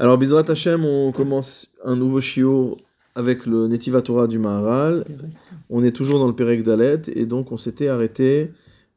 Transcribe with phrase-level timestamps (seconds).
[0.00, 2.76] Alors, Bizrat Hashem, on commence un nouveau shiur
[3.16, 5.04] avec le Netiva Torah du Maharal.
[5.70, 8.52] On est toujours dans le Perek Dalet, et donc on s'était arrêté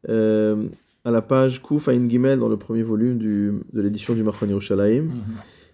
[0.10, 0.68] euh,
[1.04, 4.46] à la page Kouf Ain Gimel dans le premier volume du, de l'édition du Machon
[4.46, 5.10] Yerushalayim.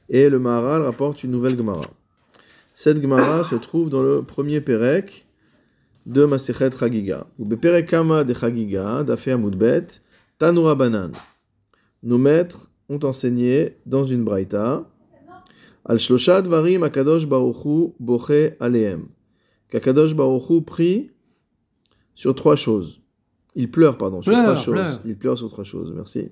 [0.08, 1.82] Et le Maharal rapporte une nouvelle Gemara.
[2.73, 5.28] Cette Gemara se trouve dans le premier Perek
[6.05, 7.28] de Masechet Chagiga.
[7.38, 9.88] Ou Perek Kama de Chagiga, d'Afé Amoudbet,
[10.38, 11.12] Tanura Banan.
[12.02, 14.86] Nos maîtres ont enseigné dans une braïta
[15.88, 19.07] Al Shloshat Varim Akadosh Baruchu Boche Aleem.
[19.69, 21.11] Qu'Akadosh Baruchu prie
[22.14, 23.01] sur trois choses.
[23.55, 25.00] Il pleure, pardon, sur Pleure, trois choses.
[25.05, 26.31] Il pleure sur trois choses, merci.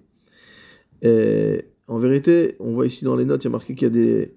[1.01, 3.91] Et en vérité, on voit ici dans les notes, il y a marqué qu'il y
[3.91, 4.35] a des,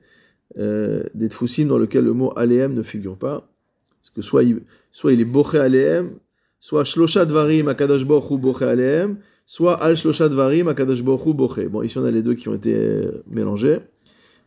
[0.59, 3.50] euh, des tfousim dans lesquels le mot Aleem ne figure pas.
[4.00, 4.62] Parce que soit il,
[4.92, 6.12] soit il est Boche Aleem,
[6.60, 11.66] soit Shloshat Varim Akadosh Baruchu Boche Aleem, soit Al Shloshat Varim Akadosh Baruchu Boche.
[11.68, 13.80] Bon, ici on a les deux qui ont été euh, mélangés.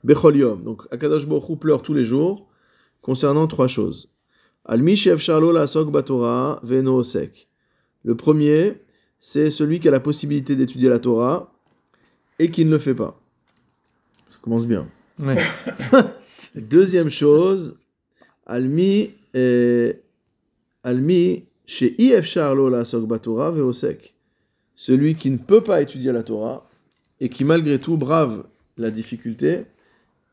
[0.04, 0.64] Bechol Yom.
[0.64, 2.48] Donc Akadosh Baruch Hu pleure tous les jours
[3.02, 4.10] concernant trois choses.
[4.66, 7.48] Almi Shev Charlo la Sok Batora Veno Osek.
[8.04, 8.82] Le premier,
[9.20, 11.54] c'est celui qui a la possibilité d'étudier la Torah
[12.40, 13.20] et qui ne le fait pas.
[14.27, 14.88] Ça commence bien.
[15.20, 15.38] Ouais.
[16.55, 17.76] Deuxième chose,
[18.46, 19.93] Almi euh,
[20.84, 24.15] Almi chez If Charlo la Sok Batora Veosek.
[24.76, 26.68] Celui qui ne peut pas étudier la Torah
[27.20, 28.46] et qui malgré tout brave
[28.77, 29.65] la difficulté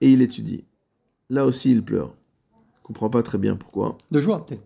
[0.00, 0.64] et il étudie.
[1.30, 2.14] Là aussi, il pleure.
[2.54, 3.98] Je comprends pas très bien pourquoi.
[4.10, 4.62] De joie, peut-être.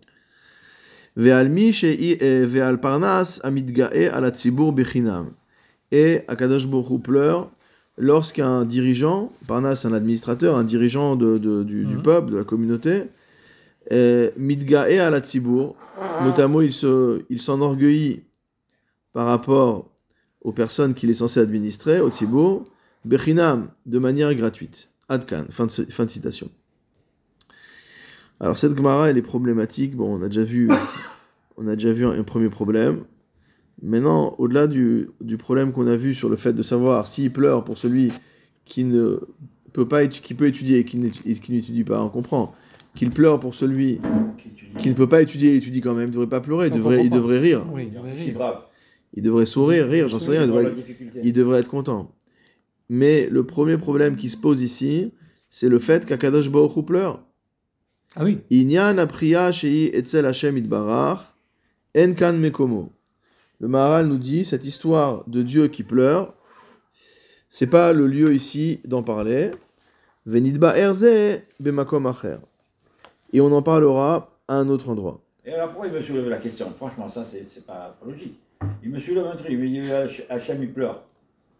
[5.91, 5.95] Eh.
[5.95, 7.51] Et Akadosh Hu pleure
[7.97, 12.01] lorsqu'un dirigeant, parnas un administrateur, un dirigeant de, de- du, du Mhm.
[12.01, 13.03] peuple, de la communauté,
[13.91, 15.75] eh, midga'e ala tzibur,
[16.23, 18.23] notamment il se, il s'enorgueillit
[19.11, 19.91] par rapport
[20.41, 22.63] aux personnes qu'il est censé administrer, au tzibur,
[23.05, 24.89] bechinam, de manière gratuite.
[25.09, 26.49] Adkan, fin de, fin de citation.
[28.39, 29.95] Alors cette Gemara, elle est problématique.
[29.95, 30.69] Bon, on a déjà vu,
[31.57, 33.03] on a déjà vu un, un premier problème.
[33.81, 37.63] Maintenant, au-delà du, du problème qu'on a vu sur le fait de savoir s'il pleure
[37.63, 38.11] pour celui
[38.65, 39.19] qui ne
[39.73, 42.53] peut pas étu- qui peut étudier et qui n'étu- et qui n'étudie pas, on comprend.
[42.95, 43.99] Qu'il pleure pour celui
[44.79, 46.71] qui ne peut pas étudier et étudie quand même, il ne devrait pas pleurer, il
[46.77, 47.65] devrait, il rire.
[47.73, 48.33] Oui, il devrait rire.
[49.15, 50.63] Il devrait sourire, rire, j'en sais rien, il devrait,
[51.23, 52.11] il devrait être content.
[52.89, 55.11] Mais le premier problème qui se pose ici,
[55.49, 57.23] c'est le fait qu'Akadosh Baruch Hu pleure.
[58.15, 58.39] Ah oui.
[63.59, 66.33] Le Maharal nous dit, cette histoire de Dieu qui pleure,
[67.49, 69.51] c'est pas le lieu ici d'en parler.
[70.25, 72.37] Venidba erze bemakom acher.
[73.31, 75.21] Et on en parlera à un autre endroit.
[75.45, 76.71] Et alors pourquoi il me soulève la question?
[76.77, 78.39] Franchement, ça, c'est c'est pas logique.
[78.83, 81.03] Il me soulève un truc, il me dit Hach- Hachem, il pleure.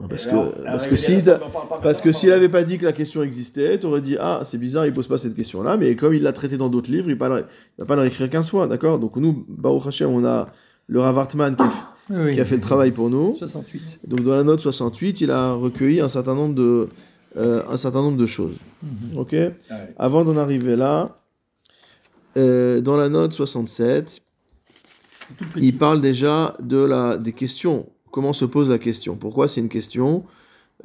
[0.10, 0.96] Parce Et que, parce que
[1.40, 4.42] pas, parce que s'il parle avait pas dit que la question existait, t'aurais dit ah
[4.44, 7.08] c'est bizarre, il pose pas cette question-là, mais comme il l'a traité dans d'autres livres,
[7.10, 9.00] il ne va pas le réécrire 15 fois, d'accord?
[9.00, 10.50] Donc nous, Baruch Hashem, on a
[10.88, 12.32] le Rav Hartman qui, a fait- Oui, oui.
[12.34, 13.34] qui a fait le travail pour nous.
[13.38, 14.00] 68.
[14.06, 16.90] Donc dans la note 68, il a recueilli un certain nombre de,
[17.38, 18.56] euh, un certain nombre de choses.
[18.82, 19.18] Mhm.
[19.18, 19.36] Ok?
[19.70, 19.76] Ah.
[19.98, 21.18] Avant d'en arriver là,
[22.36, 24.20] euh, dans la note 67,
[25.38, 25.66] Tout petit.
[25.68, 27.88] il parle déjà de la, des questions.
[28.14, 30.24] Comment se pose la question Pourquoi c'est une question?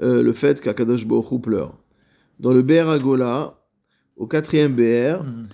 [0.02, 1.74] Euh, Le fait qu'Akadosh Hu pleure.
[2.40, 3.58] Dans le BR Agola,
[4.16, 5.48] au quatrième BR, Mhm.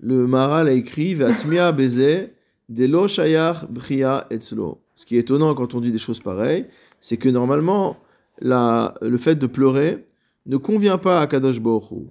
[0.00, 2.30] le Maharal a écrit Vatmia beze
[2.70, 4.80] delo shayach bria etzlo.
[4.96, 6.64] Ce qui est étonnant quand on dit des choses pareilles,
[7.00, 7.98] c'est que normalement,
[8.40, 10.06] la, le fait de pleurer
[10.46, 12.06] ne convient pas à Kadosh Hu.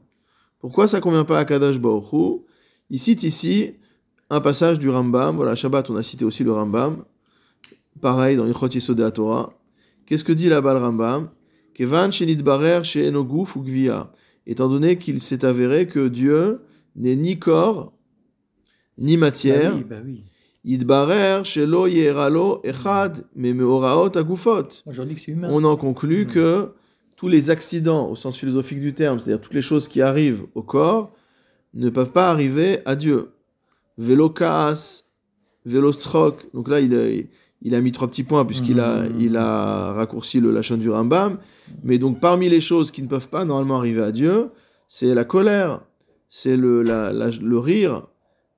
[0.60, 2.42] Pourquoi ça convient pas à Kadosh Hu?
[2.92, 3.72] Il cite ici
[4.30, 5.36] un passage du Rambam.
[5.38, 7.04] Voilà, Shabbat, on a cité aussi le Rambam.
[8.02, 9.54] Pareil, dans Ilchot Yesodei HaTorah.
[10.06, 11.30] Qu'est-ce que dit là-bas le Rambam?
[11.74, 12.10] Kevan
[12.44, 14.12] barer she'enoguf ou gvia.
[14.46, 16.62] Étant donné qu'il s'est avéré que Dieu
[16.96, 17.94] n'est ni corps,
[18.98, 21.44] ni matière, Bah oui, bah oui.
[21.46, 23.26] Shelo yeralo echad
[24.16, 24.68] agufot.
[25.44, 26.32] On en conclut Mhm.
[26.32, 26.70] que
[27.16, 30.64] tous les accidents, au sens philosophique du terme, c'est-à-dire toutes les choses qui arrivent au
[30.64, 31.14] corps,
[31.74, 33.30] ne peuvent pas arriver à Dieu.
[33.98, 34.32] Vélo
[35.92, 36.46] stroke.
[36.54, 36.94] Donc là, il
[37.62, 39.22] il a mis trois petits points puisqu'il a, Mhm.
[39.22, 41.38] il a raccourci le lachon du Rambam.
[41.84, 44.50] Mais donc, parmi les choses qui ne peuvent pas normalement arriver à Dieu,
[44.88, 45.82] c'est la colère,
[46.30, 48.08] c'est le, la- la- le rire,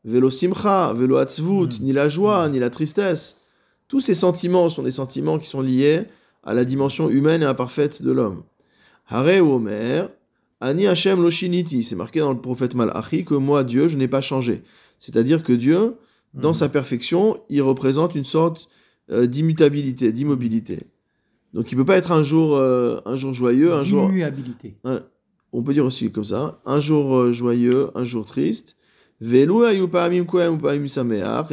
[0.06, 1.86] vélo simcha, vélo atzvut, Mhm.
[1.86, 3.36] ni la joie, ni la tristesse.
[3.88, 6.04] Tous ces sentiments sont des sentiments qui sont liés
[6.44, 8.44] à la dimension humaine et imparfaite de l'homme.
[9.08, 10.10] Hare ou Omer,
[10.62, 14.22] Ani Hashem Loshiniti, c'est marqué dans le prophète Malachi que moi, Dieu, je n'ai pas
[14.22, 14.62] changé.
[15.00, 15.96] C'est-à-dire que Dieu,
[16.34, 18.68] dans sa perfection, il représente une sorte
[19.12, 20.80] euh, d'immutabilité, d'immobilité.
[21.54, 24.76] Donc il peut pas être un jour, euh, un jour joyeux, un jour, D'immuabilité.
[25.52, 28.76] on peut dire aussi comme ça, un jour euh, joyeux, un jour triste.
[29.22, 29.46] Et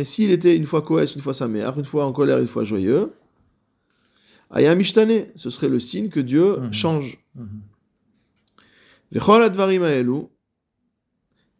[0.04, 3.10] s'il était une fois kohes, une fois sameach, une fois en colère, une fois joyeux,
[4.50, 6.72] aya mishtane, ce serait le signe que Dieu Mhm.
[6.72, 7.18] change.
[7.34, 7.60] Mhm.
[9.12, 10.28] Vechol advarim haelu,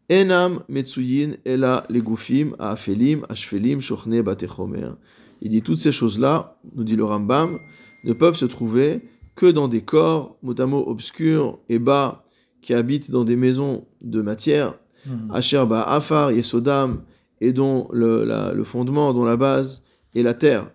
[0.08, 4.90] enam metsuyin ela legufim ha'afelim ashfelim shochne batechomer.
[5.43, 7.59] Il dit toutes ces choses-là, nous dit le Rambam,
[8.05, 9.03] ne peuvent se trouver
[9.35, 12.25] que dans des corps, mot à mot obscurs et bas,
[12.62, 14.75] qui habitent dans des maisons de matière,
[15.06, 15.31] Mhm.
[15.33, 17.03] Asher ba Afar Yesodam,
[17.41, 19.83] et dont le, la- le fondement, dont la base
[20.17, 20.71] est la terre.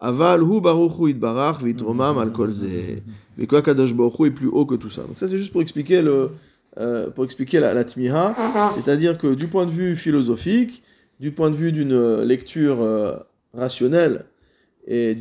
[0.00, 3.02] Aval hu baruchu itbarach vitromam al kol zeh.
[3.36, 5.02] Mais quoi Kadosh Baruch Hu est plus haut que tout ça.
[5.02, 6.30] Donc ça c'est juste pour expliquer le,
[6.78, 8.34] euh, pour expliquer la, la tmiha,
[8.74, 10.82] c'est-à-dire que du point de vue philosophique,
[11.20, 13.16] du point de vue d'une euh, lecture euh,
[13.54, 14.24] rationnelle
[14.86, 15.16] et,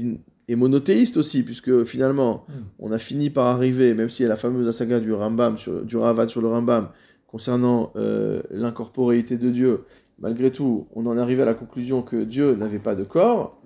[0.49, 2.51] monothéiste aussi, puisque finalement Mm.
[2.79, 5.83] on a fini par arriver, même s'il y a la fameuse saga du Rambam, sur,
[5.83, 6.89] du Ravad sur le Rambam,
[7.27, 9.83] concernant euh, l'incorporéité de Dieu,
[10.19, 13.61] malgré tout, on en arrive à la conclusion que Dieu n'avait pas de corps,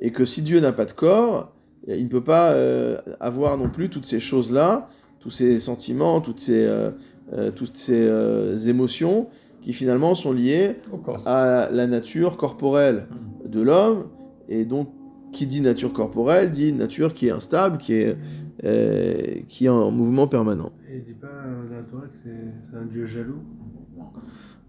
[0.00, 1.52] et que si Dieu n'a pas de corps,
[1.86, 4.88] il ne peut pas euh, avoir non plus toutes ces choses-là,
[5.20, 6.90] tous ces sentiments, toutes ces, euh,
[7.32, 9.28] euh, toutes ces émotions
[9.64, 10.76] qui finalement sont liées
[11.24, 13.06] à la nature corporelle
[13.46, 14.04] de l'homme,
[14.48, 14.88] et donc
[15.32, 18.16] qui dit nature corporelle dit nature qui est instable, qui est,
[18.64, 20.70] euh, qui est en mouvement permanent.
[20.88, 23.40] Et il dit pas euh, dans la Torah que c'est un dieu jaloux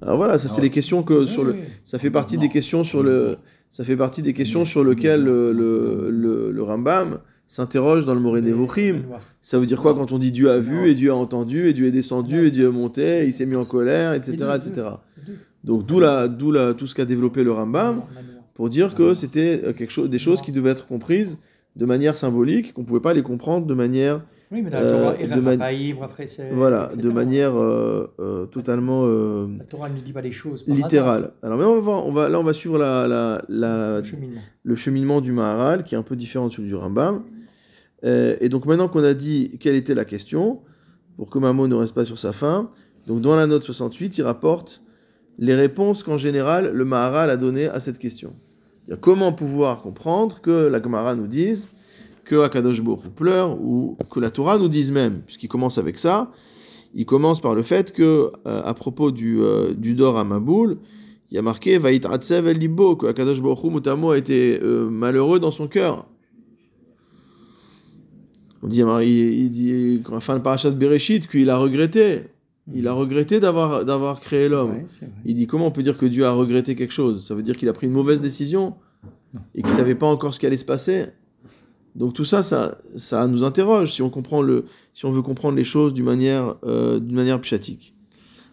[0.02, 2.42] Alors voilà, ça c'est les questions que sur le, ça fait partie Non.
[2.44, 3.38] des questions sur le,
[3.70, 8.20] ça fait partie des questions sur lesquelles le, le, le, le Rambam s'interroge dans le
[8.20, 9.04] Moré Nevochim.
[9.42, 11.74] Ça veut dire quoi quand on dit Dieu a vu et Dieu a entendu et
[11.74, 14.88] Dieu est descendu et Dieu est monté, et il s'est mis en colère, etc., etc.
[15.64, 18.02] Donc d'où la, d'où la, tout ce qu'a développé le Rambam
[18.54, 21.40] pour dire que c'était euh, quelque chose, des choses qui devaient être comprises
[21.76, 25.18] de manière symbolique, qu'on pouvait pas les comprendre de manière, Oui, mais la Euh, Torah,
[25.18, 25.60] de et Rafa man-
[26.54, 27.02] voilà, etc.
[27.02, 30.64] de manière euh, euh, totalement euh, La Torah ne dit pas les choses.
[30.64, 31.32] par littérale.
[31.44, 34.06] Alors maintenant on va, on va, là on va suivre la, la, la, hasard.
[34.06, 34.40] Cheminement.
[34.64, 37.24] le cheminement du Maharal, qui est un peu différent de celui du Rambam.
[38.04, 40.62] Euh, et donc maintenant qu'on a dit quelle était la question,
[41.18, 42.70] pour que Mamo ne reste pas sur sa fin,
[43.08, 44.82] donc dans la note 68, il rapporte
[45.38, 48.34] les réponses qu'en général le Maharal a données à cette question.
[49.02, 51.72] Comment pouvoir comprendre que la Gemara nous dise
[52.24, 56.32] que Akadosh Baruch pleure, ou que la Torah nous dise même, puisqu'il commence avec ça,
[56.94, 60.78] il commence par le fait que, euh, à propos du, euh, du Dor à Maboul,
[61.30, 65.40] il y a marqué Vaït Atsev el Libo, que Akadosh Baruch Hu a été malheureux
[65.40, 66.06] dans son cœur.
[68.66, 72.24] On dit, il, il dit, quand la fin de Parashat Bereshit, qu'il a regretté.
[72.74, 74.88] Il a regretté d'avoir, d'avoir créé l'homme.
[75.24, 77.24] Il dit comment on peut dire que Dieu a regretté quelque chose?
[77.24, 78.74] Ça veut dire qu'il a pris une mauvaise décision
[79.54, 81.06] et qu'il savait pas encore ce qui allait se passer?
[81.94, 85.56] Donc tout ça, ça, ça nous interroge si on comprend le, si on veut comprendre
[85.56, 87.94] les choses d'une manière, euh, d'une manière pshatique.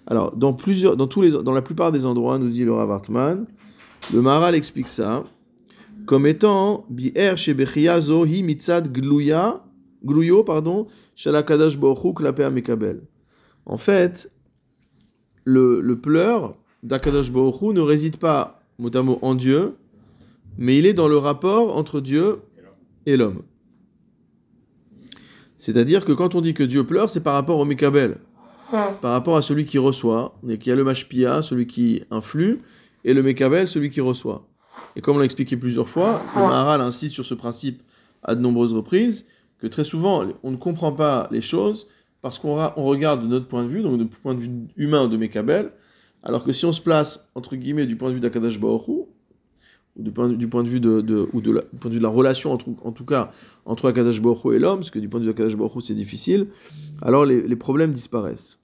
[0.07, 2.91] Alors dans plusieurs, dans tous les, dans la plupart des endroits, nous dit le Rav
[2.91, 3.47] Hartman,
[4.13, 5.25] le Maharal explique ça
[6.05, 9.65] comme étant bi'er shebechia zohi mitzad gluya,
[10.05, 13.03] gluyo pardon, shalakadash baruch klape mekabel.
[13.67, 14.31] En fait,
[15.45, 19.77] le, le pleur d'Akadosh Baruch Hu ne réside pas mot à mot en Dieu,
[20.59, 22.41] mais il est dans le rapport entre Dieu
[23.07, 23.43] et l'homme.
[25.59, 28.19] C'est-à-dire que quand on dit que Dieu pleure, c'est par rapport au Mekabel,
[28.71, 32.63] par rapport à celui qui reçoit, et qu'il y a le Mashpia, celui qui influe,
[33.05, 34.49] et le Mekabel, celui qui reçoit.
[34.97, 37.83] Et comme on l'a expliqué plusieurs fois, le Maharal insiste sur ce principe
[38.25, 39.27] à de nombreuses reprises,
[39.63, 41.87] que très souvent, on ne comprend pas les choses
[42.21, 45.17] parce qu'on regarde de notre point de vue, donc du point de vue humain de
[45.17, 45.71] Mekabel,
[46.25, 49.07] alors que si on se place, entre guillemets, du point de vue d'Akadash Hu, ou
[49.97, 52.53] du point, de vue de, ou de la, du point de vue de la relation,
[52.53, 53.31] entre, en tout cas,
[53.65, 56.49] entre Akadash Hu et l'homme, parce que du point de vue d'Akadash Hu, c'est difficile,
[57.01, 58.59] alors les, problèmes disparaissent.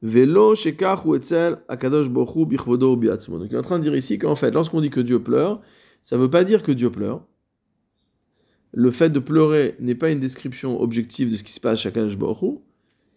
[0.00, 2.96] Velo shekach etzel Akadosh Baruch Hu bichvodo.
[2.96, 5.60] Donc il est en train de dire ici qu'en fait, lorsqu'on dit que Dieu pleure,
[6.02, 7.22] ça ne veut pas dire que Dieu pleure.
[8.74, 12.16] Le fait de pleurer n'est pas une description objective de ce qui se passe Akadosh
[12.16, 12.58] Baruch Hu,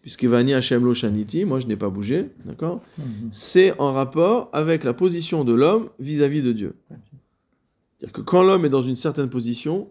[0.02, 2.80] puisque Vani Hashem lo shaniti, moi je n'ai pas bougé, d'accord?
[2.96, 3.28] Mhm.
[3.32, 6.74] c'est en rapport avec la position de l'homme vis-à-vis de Dieu.
[6.88, 9.90] C'est-à-dire que quand l'homme est dans une certaine position,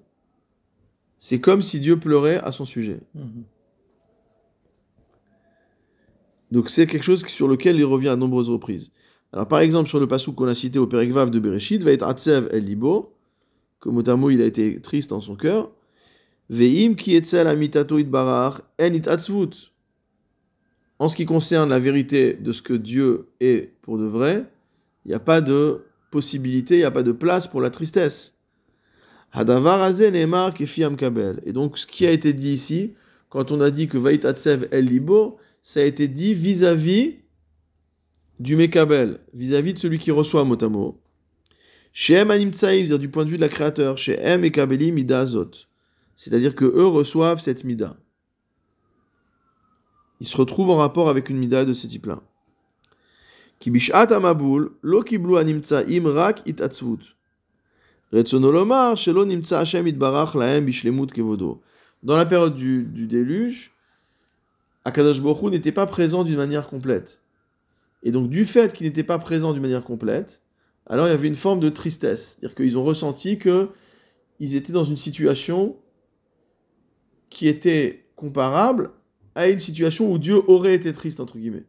[1.18, 3.02] c'est comme si Dieu pleurait à son sujet.
[3.14, 3.44] Mhm.
[6.52, 8.92] Donc c'est quelque chose sur lequel il revient à nombreuses reprises.
[9.34, 12.08] Alors par exemple sur le passou qu'on a cité au Perek de Bereshit, va être
[12.08, 13.17] Atsev el Libo,
[13.80, 15.72] que mot mot il a été triste dans son cœur.
[16.50, 19.72] Veim ki etzel amitato itbarach en itatzvut.
[21.00, 24.46] En ce qui concerne la vérité de ce que Dieu est pour de vrai,
[25.06, 28.34] il n'y a pas de possibilité, il n'y a pas de place pour la tristesse.
[29.32, 31.42] Hadavar haze neemar kefi amkabel.
[31.44, 32.94] Et donc ce qui a été dit ici,
[33.30, 37.16] quand on a dit que Vait Atsev el Libo, ça a été dit vis-à-vis
[38.40, 40.46] du Mekabel, vis-à-vis de celui qui reçoit.
[40.46, 41.07] Chez
[42.10, 45.22] M Animtsaïm, c'est-à-dire du point de vue de la créateur, chez M et Kabeli Mida
[45.22, 45.52] Azot.
[46.16, 47.98] C'est-à-dire que eux reçoivent cette Mida.
[50.20, 52.22] Ils se retrouvent en rapport avec une Mida de ce type-là.
[53.60, 56.44] Ki bishat amabul, lo kiblu rak.
[58.12, 61.62] Retsono lomar, shelo Hashem itbarach lahem bishlemut kevodo.
[62.04, 63.72] Dans la période du, du déluge,
[64.86, 67.22] Akadosh Hu n'était pas présent d'une manière complète.
[68.04, 70.42] Et donc, du fait qu'il n'était pas présent d'une manière complète,
[70.90, 72.38] alors il y avait une forme de tristesse.
[72.40, 73.70] C'est-à-dire qu'ils ont ressenti que
[74.40, 75.76] ils étaient dans une situation
[77.30, 78.92] qui était comparable
[79.36, 81.66] à une situation où Dieu aurait été triste, entre guillemets.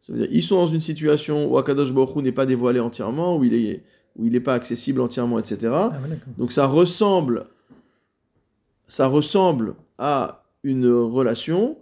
[0.00, 3.36] Ça veut dire, ils sont dans une situation où Akadosh Baruch n'est pas dévoilé entièrement,
[3.36, 3.82] où il est,
[4.16, 5.58] où il n'est pas accessible entièrement, etc.
[5.72, 6.34] Ah, d'accord.
[6.36, 7.46] Donc ça ressemble,
[8.86, 11.78] ça ressemble à une relation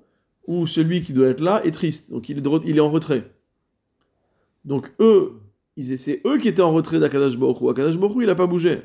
[0.47, 2.11] où celui qui doit être là est triste.
[2.11, 3.33] Donc il est, de il est en retrait.
[4.65, 5.41] Donc eux,
[5.81, 7.71] c'est eux qui étaient en retrait d'Akadash Baruch Hu.
[7.71, 8.83] Akadash Baruch Hu, il n'a pas bougé.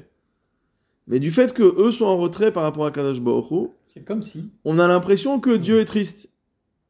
[1.08, 4.06] Mais du fait que eux sont en retrait par rapport à Akadash Baruch Hu, C'est
[4.06, 4.52] comme si.
[4.64, 6.30] on a l'impression que Dieu est triste.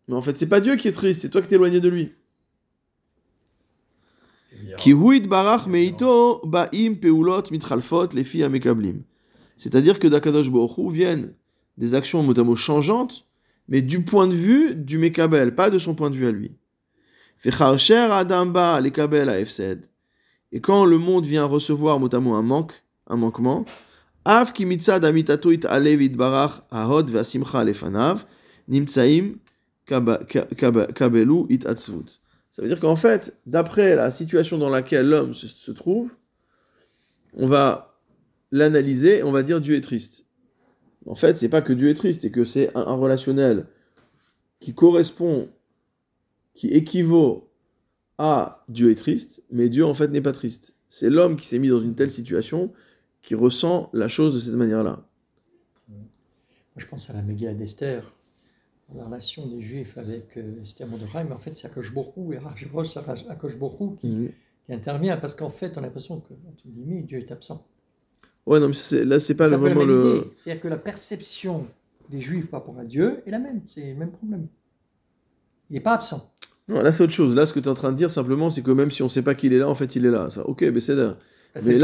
[0.07, 1.89] Mais en fait, c'est pas Dieu qui est triste, c'est toi qui t'es éloigné de
[1.89, 2.13] lui.
[4.77, 9.03] Ki hu itbarach meito ba'im peulot mitralfot lefi amekablim.
[9.55, 11.33] C'est-à-dire que d'Akadosh Baruch Hu viennent
[11.77, 13.27] des actions mot à mot changeantes,
[13.67, 16.51] mais du point de vue du Mekabel, pas de son point de vue à lui.
[17.45, 17.51] Et
[20.61, 22.73] quand le monde vient recevoir mot un manque,
[23.07, 23.65] un manquement,
[24.25, 28.25] av ki mitzad v'itbarach ahod ve'asimcha lefanav,
[28.67, 29.37] nimtsaim
[29.87, 32.19] kabelu it'atzvut.
[32.51, 36.15] Ça veut dire qu'en fait, d'après la situation dans laquelle l'homme se, trouve,
[37.33, 37.99] on va
[38.51, 40.25] l'analyser et on va dire Dieu est triste.
[41.05, 43.67] En fait, c'est pas que Dieu est triste, c'est que c'est un relationnel
[44.59, 45.49] qui correspond,
[46.57, 47.51] qui équivaut
[48.17, 50.73] à Dieu est triste, mais Dieu en fait n'est pas triste.
[50.89, 52.73] C'est l'homme qui s'est mis dans une telle situation
[53.21, 55.05] qui ressent la chose de cette manière-là.
[56.77, 58.11] Je pense à la Megillah d'Esther,
[58.95, 62.37] la relation des Juifs avec euh, Esther Mordechai, mais en fait, c'est Akash Borou et
[62.39, 64.29] Rachevos Akash Borou qui,
[64.65, 67.67] qui intervient parce qu'en fait, on a l'impression que, entre guillemets, Dieu est absent.
[68.47, 70.31] Ouais, non, mais ça, là, c'est pas le- vraiment le.
[70.35, 71.67] C'est-à-dire que la perception
[72.09, 74.47] des Juifs par rapport à Dieu est la même, c'est le même problème.
[75.69, 76.31] Il n'est pas absent.
[76.67, 77.33] Non, là, c'est autre chose.
[77.35, 79.09] Là, ce que tu es en train de dire, simplement, c'est que même si on
[79.09, 80.29] sait pas qu'il est là, en fait, il est là.
[80.29, 81.15] Ça, ok, mais c'est là.
[81.55, 81.77] C'est Mais ce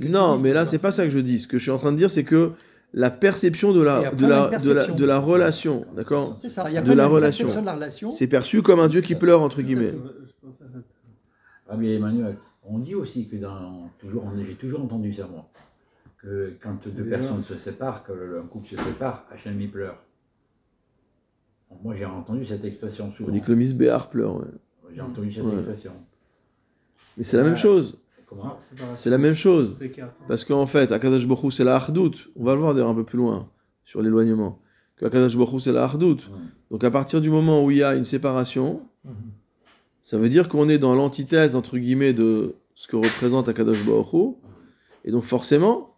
[0.00, 1.38] que là- Non, mais là, c'est pas ça que je dis.
[1.38, 2.50] Ce que je suis en train de dire, c'est que
[2.92, 4.94] la perception de la, de la, de la, perception.
[4.96, 7.44] de la relation, d'accord C'est ça, il y a de pas la relation.
[7.46, 8.10] perception de la relation.
[8.10, 9.94] C'est perçu comme un Dieu qui pleure, entre guillemets.
[11.68, 15.48] Ah mais Emmanuel, on dit aussi que dans toujours, j'ai toujours entendu ça moi,
[16.22, 19.98] que quand deux personnes se séparent, que le- un couple se sépare, Hachem y pleure.
[21.82, 23.28] Moi j'ai entendu cette expression souvent.
[23.30, 24.36] On dit que le misbéar pleure.
[24.36, 24.46] ouais.
[24.94, 25.54] J'ai entendu cette Ouais.
[25.54, 25.92] expression.
[27.18, 27.98] Mais c'est la même chose.
[28.28, 28.58] Comment
[28.94, 29.78] C'est la même chose.
[30.26, 32.28] Parce qu'en fait, Akadash Baruch Hu, c'est la hardout.
[32.34, 33.48] On va le voir d'ailleurs un peu plus loin,
[33.84, 34.58] sur l'éloignement.
[34.96, 36.28] Que Akadash Baruch Hu, c'est la hardout.
[36.70, 39.12] Donc à partir du moment où il y a une séparation, Mhm.
[40.00, 44.12] ça veut dire qu'on est dans l'antithèse, entre guillemets, de ce que représente Akadosh Baruch
[44.12, 44.34] Hu.
[45.04, 45.94] Et donc forcément,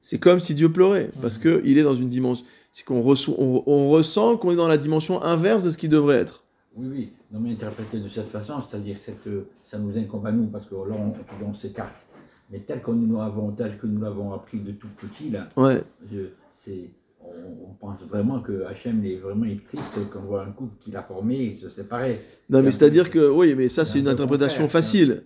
[0.00, 2.44] c'est comme si Dieu pleurait, parce qu'il est dans une dimension...
[2.72, 6.16] C'est qu'on on, on ressent qu'on est dans la dimension inverse de ce qui devrait
[6.16, 6.44] être.
[6.76, 9.28] Oui, oui, non mais interprété de cette façon, c'est-à-dire que cette,
[9.64, 11.12] ça nous incombe à nous, parce que là on,
[11.44, 12.06] on s'écarte.
[12.50, 15.82] Mais tel que nous l'avons, tel que nous l'avons appris de tout petit, là, Ouais.
[16.12, 20.52] je- c'est, on, on pense vraiment que Hachem est vraiment triste quand on voit un
[20.52, 22.20] couple qu'il a formé et se séparer.
[22.48, 25.24] Non, mais c'est-à-dire que, oui, mais ça, c'est c'est un une interprétation facile.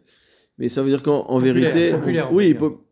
[0.58, 1.90] Mais ça veut dire qu'en en Populaire, vérité.
[1.98, 2.70] populaire, oui, peut dire.
[2.70, 2.83] po-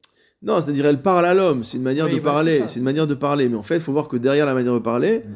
[0.42, 1.64] non, c'est-à-dire elle parle à l'homme.
[1.64, 2.62] C'est une manière Oui, de bah, parler.
[2.66, 3.49] c'est une manière de parler.
[3.49, 5.30] Mais en fait, il faut voir que derrière la manière de parler, Mm.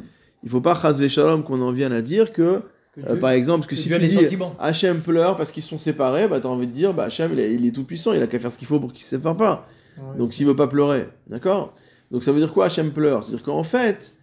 [0.45, 2.63] il faut pas chasve shalom qu'on en vienne à dire que,
[2.95, 4.55] Que euh, par exemple, parce que que si Dieu tu dis sentiments.
[4.59, 7.41] Hachem pleure parce qu'ils sont séparés, bah, tu as envie de dire bah, Hachem, il
[7.41, 9.11] est, il est tout puissant, il a qu'à faire ce qu'il faut pour qu'il se
[9.11, 9.69] sépare pas.
[9.99, 10.19] Ouais.
[10.19, 11.73] Donc s'il veut pas pleurer, d'accord?
[12.11, 13.23] Donc ça veut dire quoi Hachem pleure?
[13.25, 14.15] C'est-à-dire qu'en fait,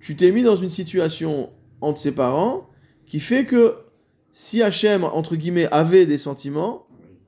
[0.00, 1.50] tu t'es mis dans une situation
[1.80, 2.68] entre ses parents
[3.06, 3.74] qui fait que
[4.32, 6.86] si Hachem, entre guillemets, avait des sentiments,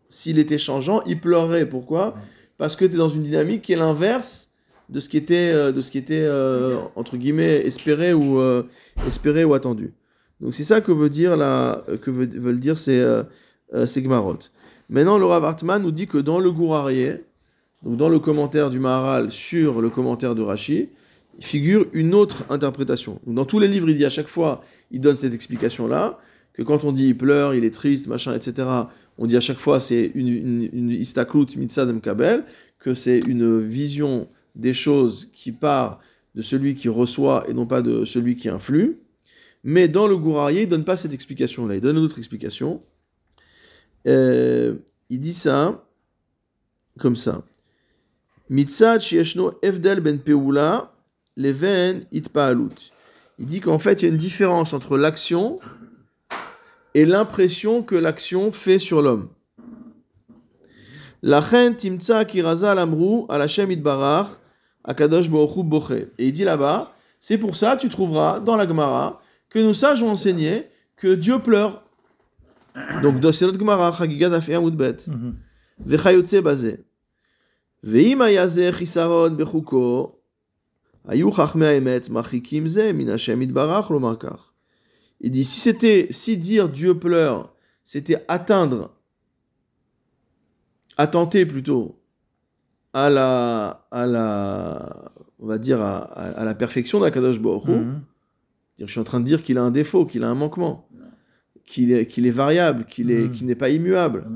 [0.08, 1.66] s'il était changeant, il pleurerait.
[1.66, 2.14] Pourquoi?
[2.62, 4.49] Parce que tu es dans une dynamique qui est l'inverse
[4.88, 8.62] de ce qui était, euh, de ce qui était euh, entre guillemets, espéré ou, euh,
[9.09, 9.95] espéré ou attendu.
[10.40, 13.25] Donc c'est ça que veut dire la, que veulent dire ces, euh,
[13.87, 14.38] ces Gmarot.
[14.88, 17.25] Maintenant, le Rav Hartman nous dit que dans le Gourarié,
[17.83, 20.90] donc dans le commentaire du Maharal sur le commentaire de Rashi,
[21.40, 23.19] figure une autre interprétation.
[23.26, 24.61] Dans tous les livres, il dit à chaque fois,
[24.92, 26.21] il donne cette explication-là,
[26.52, 28.69] que quand on dit il pleure, il est triste, machin, etc.,
[29.19, 31.00] on dit à chaque fois c'est une,
[32.02, 32.45] kabel,
[32.78, 36.00] que c'est une vision des choses qui part
[36.35, 38.99] de celui qui reçoit et non pas de celui qui influe.
[39.64, 42.83] Mais dans le Gourarié, il donne pas cette explication-là, il donne une autre explication.
[44.09, 44.75] Euh,
[45.09, 45.85] il dit ça
[46.99, 47.45] comme ça.
[48.50, 49.00] Mitzad
[49.62, 50.92] evdel ben peula
[51.37, 52.02] leven.
[53.38, 55.59] Il dit qu'en fait, il y a une différence entre l'action
[56.93, 59.29] et l'impression que l'action fait sur l'homme.
[61.21, 64.29] Lachen timtsa kiraza lamru al Hashem itbarach
[64.83, 65.91] akadosh bochu boche.
[66.17, 70.03] Et il dit là-bas, c'est pour ça tu trouveras dans la Gemara que nos sages
[70.03, 71.83] ont enseigné que Dieu pleure.
[73.01, 74.97] Donc dans c'est notre Gemara, Chagiga dafei amud bet.
[75.79, 76.77] Vechayotze bazeh.
[77.83, 80.12] ואם היה זה חיסרון בחוקו,
[81.07, 84.50] היו חכמי האמת מרחיקים זה מן השם יתברך לומר כך.
[85.22, 88.90] Il dit, si c'était, si dire Dieu pleure, c'était atteindre,
[90.96, 91.98] attenter plutôt
[92.92, 98.02] à la, à la, on va dire à, à, à la perfection d'Akadosh Baruch Mhm.
[98.76, 100.88] dire, je suis en train de dire qu'il a un défaut, qu'il a un manquement,
[101.64, 103.30] qu'il est, qu'il est variable, qu'il est, Mhm.
[103.32, 104.26] qu'il n'est pas immuable.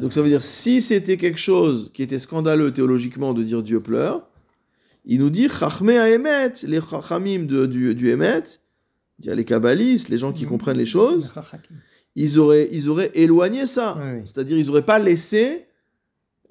[0.00, 3.80] Donc ça veut dire, si c'était quelque chose qui était scandaleux théologiquement de dire Dieu
[3.80, 4.26] pleure,
[5.04, 8.44] il nous dit Chachme Emet, les Chachamim du, du Emet,
[9.18, 11.32] dire les kabbalistes, les gens qui comprennent les choses,
[12.14, 13.96] ils auraient, ils auraient éloigné ça.
[13.98, 14.20] Oui, oui.
[14.24, 15.66] C'est-à-dire, ils n'auraient pas laissé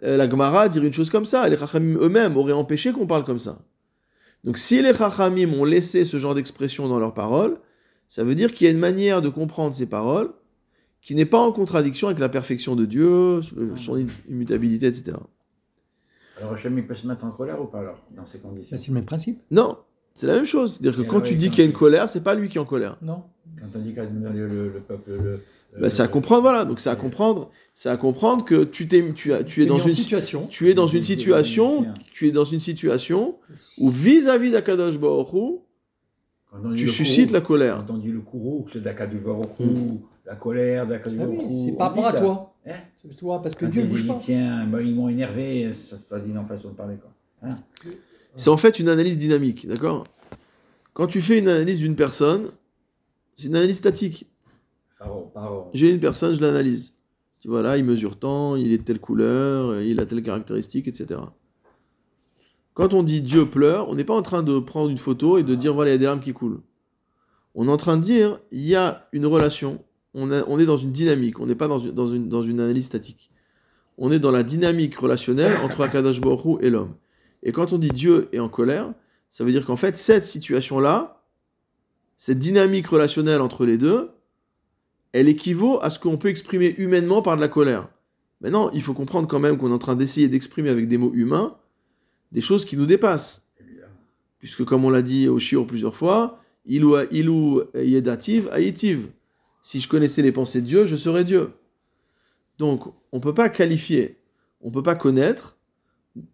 [0.03, 1.47] euh, la Gemara dire une chose comme ça.
[1.47, 3.59] Les Chachamim eux-mêmes auraient empêché qu'on parle comme ça.
[4.43, 7.59] Donc si les Chachamim ont laissé ce genre d'expression dans leurs paroles,
[8.07, 10.31] ça veut dire qu'il y a une manière de comprendre ces paroles
[11.01, 13.41] qui n'est pas en contradiction avec la perfection de Dieu,
[13.75, 15.17] son immutabilité, etc.
[16.37, 18.75] Alors Hachem, il peut se mettre en colère ou pas alors, dans ces conditions?
[18.75, 19.77] Ben, c'est le même principe, Non,
[20.15, 20.73] c'est la même chose.
[20.73, 22.57] C'est-à-dire que Et quand tu dis qu'il y a une colère, c'est pas lui qui
[22.57, 22.97] est en colère.
[23.01, 23.23] non
[23.59, 25.11] Quand on dit le, le, le peuple...
[25.11, 25.39] Le,
[25.79, 26.65] Bah, c'est à comprendre, voilà.
[26.65, 29.79] Donc c'est à comprendre, c'est à comprendre que tu t'es, tu as, tu es dans
[29.79, 30.47] une situation.
[30.47, 33.35] tu es dans une Tu- tu- situation, tu es dans une situation
[33.77, 35.29] où vis-à-vis d'Akadosh Baruch
[36.75, 37.85] tu suscites courroux, la colère.
[37.87, 39.97] Quand on dit le courroux, c'est d'Akadu Mm.
[40.25, 42.53] la colère d'Akadu Ah oui, c'est par rapport à toi.
[42.67, 44.19] Hein C'est toi, parce que Quand Dieu bouge pas.
[44.67, 46.95] Bah, ils m'ont énervé, ça se passe d'une façon de parler.
[46.97, 47.49] Quoi.
[48.35, 50.05] C'est en fait une analyse dynamique, d'accord?
[51.01, 52.51] Quand tu fais une analyse d'une personne,
[53.33, 54.29] c'est une analyse statique.
[55.73, 56.93] J'ai une personne, je l'analyse.
[57.39, 60.87] Tu vois là, il mesure tant, il est de telle couleur, il a telle caractéristique,
[60.87, 61.19] etc.
[62.75, 65.43] Quand on dit Dieu pleure, on n'est pas en train de prendre une photo et
[65.43, 66.61] de dire voilà, il y a des larmes qui coulent.
[67.55, 69.83] On est en train de dire il y a une relation,
[70.13, 72.43] on, a- on est dans une dynamique, on n'est pas dans une, dans, une, dans
[72.43, 73.31] une analyse statique.
[73.97, 76.93] On est dans la dynamique relationnelle entre Akadash Baruch Hu et l'homme.
[77.41, 78.93] Et quand on dit Dieu est en colère,
[79.31, 81.23] ça veut dire qu'en fait, cette situation-là,
[82.17, 84.11] cette dynamique relationnelle entre les deux,
[85.13, 87.89] elle équivaut à ce qu'on peut exprimer humainement par de la colère.
[88.41, 91.13] Maintenant, il faut comprendre quand même qu'on est en train d'essayer d'exprimer avec des mots
[91.13, 91.57] humains
[92.31, 93.45] des choses qui nous dépassent.
[94.39, 99.09] Puisque, comme on l'a dit au Shiur plusieurs fois, ilou, ilou yedativ aïtiv.
[99.61, 101.51] Si je connaissais les pensées de Dieu, je serais Dieu.
[102.57, 104.17] Donc, on ne peut pas qualifier,
[104.61, 105.57] on ne peut pas connaître.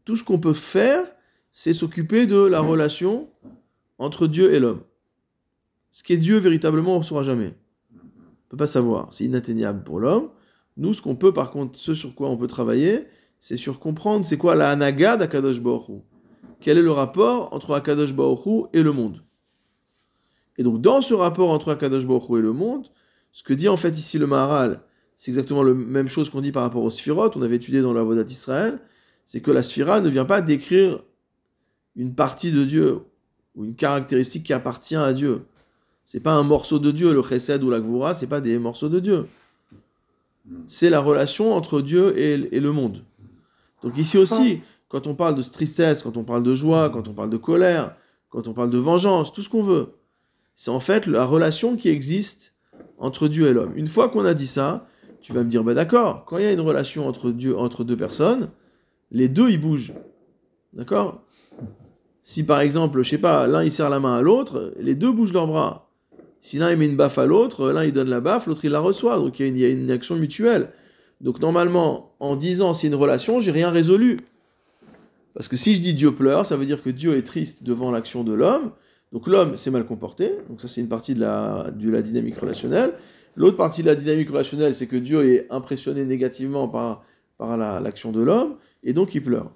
[0.05, 1.05] Tout ce qu'on peut faire,
[1.51, 3.29] c'est s'occuper de la relation
[3.97, 4.81] entre Dieu et l'homme.
[5.91, 7.55] Ce qui est Dieu véritablement, on ne saura jamais.
[7.93, 9.11] On ne peut pas savoir.
[9.11, 10.29] C'est inatteignable pour l'homme.
[10.77, 13.07] Nous, ce qu'on peut, par contre, ce sur quoi on peut travailler,
[13.39, 16.03] c'est sur comprendre c'est quoi la anaga d'Akadosh Baruch.
[16.59, 19.23] Quel est le rapport entre Akadosh Baruch et le monde?
[20.57, 22.87] Et donc, dans ce rapport entre Akadosh Baruch et le monde,
[23.31, 24.81] ce que dit en fait ici le Maharal,
[25.15, 27.93] c'est exactement la même chose qu'on dit par rapport aux Sphirot, on avait étudié dans
[27.93, 28.79] la Vodat d'Israël,
[29.25, 31.03] c'est que la Sphira ne vient pas décrire
[31.97, 32.99] une partie de Dieu
[33.55, 35.41] ou une caractéristique qui appartient à Dieu.
[36.05, 38.87] C'est pas un morceau de Dieu, le chesed ou la gvura, c'est pas des morceaux
[38.87, 39.27] de Dieu.
[40.65, 43.03] C'est la relation entre Dieu et, et le monde.
[43.83, 47.13] Donc ici aussi, quand on parle de tristesse, quand on parle de joie, quand on
[47.13, 47.95] parle de colère,
[48.29, 49.89] quand on parle de vengeance, tout ce qu'on veut,
[50.55, 52.53] c'est en fait la relation qui existe
[52.97, 53.73] entre Dieu et l'homme.
[53.75, 54.87] Une fois qu'on a dit ça,
[55.21, 57.83] tu vas me dire, bah d'accord, quand il y a une relation entre Dieu, entre
[57.83, 58.49] deux personnes,
[59.11, 59.93] les deux ils bougent,
[60.73, 61.21] d'accord?
[62.27, 65.13] Si par exemple, je sais pas, l'un il serre la main à l'autre, les deux
[65.13, 65.89] bougent leurs bras.
[66.41, 68.71] Si l'un il met une baffe à l'autre, l'un il donne la baffe, l'autre il
[68.71, 69.15] la reçoit.
[69.17, 70.71] Donc il y, a une, action mutuelle.
[71.21, 74.19] Donc normalement, en disant c'est une relation, j'ai rien résolu.
[75.35, 77.91] Parce que si je dis Dieu pleure, ça veut dire que Dieu est triste devant
[77.91, 78.71] l'action de l'homme.
[79.13, 80.33] Donc l'homme s'est mal comporté.
[80.49, 82.91] Donc ça c'est une partie de la, la dynamique relationnelle.
[83.37, 87.05] L'autre partie de la dynamique relationnelle, c'est que Dieu est impressionné négativement par,
[87.37, 89.53] par la- l'action de l'homme, et donc il pleure.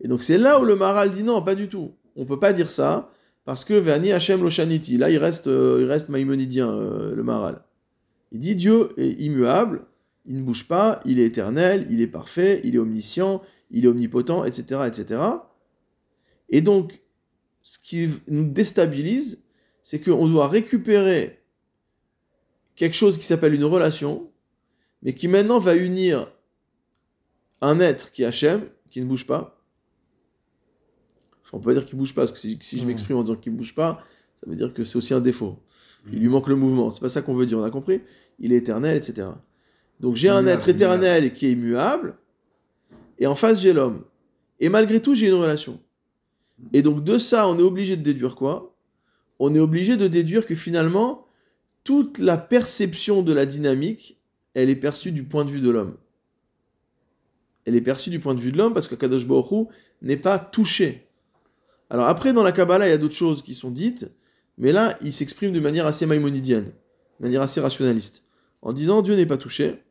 [0.00, 1.92] Et donc c'est là où le Maral dit non, pas du tout.
[2.18, 3.10] On peut pas dire ça,
[3.44, 7.62] parce que Verni Hachem Loshaniti, là il reste, euh, il reste maïmonidien, euh, le Maral.
[8.32, 9.86] Il dit Dieu est immuable,
[10.26, 13.88] il ne bouge pas, il est éternel, il est parfait, il est omniscient, il est
[13.88, 14.82] omnipotent, etc.
[14.86, 15.22] etc.
[16.50, 17.00] Et donc,
[17.62, 19.42] ce qui nous déstabilise,
[19.82, 21.38] c'est qu'on doit récupérer
[22.74, 24.30] quelque chose qui s'appelle une relation,
[25.02, 26.32] mais qui maintenant va unir
[27.60, 29.57] un être qui est Hachem, qui ne bouge pas.
[31.52, 33.36] On peut pas dire qu'il bouge pas, parce que si, si je m'exprime en disant
[33.36, 34.02] qu'il bouge pas,
[34.34, 35.58] ça veut dire que c'est aussi un défaut.
[36.12, 36.90] Il lui manque le mouvement.
[36.90, 38.00] C'est pas ça qu'on veut dire, on a compris
[38.38, 39.28] Il est éternel, etc.
[40.00, 42.16] Donc j'ai un être éternel qui est immuable,
[43.18, 44.04] et en face j'ai l'homme.
[44.60, 45.80] Et malgré tout, j'ai une relation.
[46.72, 48.76] Et donc de ça, on est obligé de déduire quoi?
[49.38, 51.26] On est obligé de déduire que finalement,
[51.84, 54.20] toute la perception de la dynamique,
[54.54, 55.96] elle est perçue du point de vue de l'homme.
[57.64, 59.68] Elle est perçue du point de vue de l'homme parce que Kadosh Baruch
[60.02, 61.07] n'est pas touché.
[61.90, 64.10] Alors après, dans la Kabbalah, il y a d'autres choses qui sont dites,
[64.58, 66.64] mais là, il s'exprime de manière assez maïmonidienne,
[67.20, 68.24] de manière assez rationaliste,
[68.62, 69.82] en disant Dieu n'est pas touché.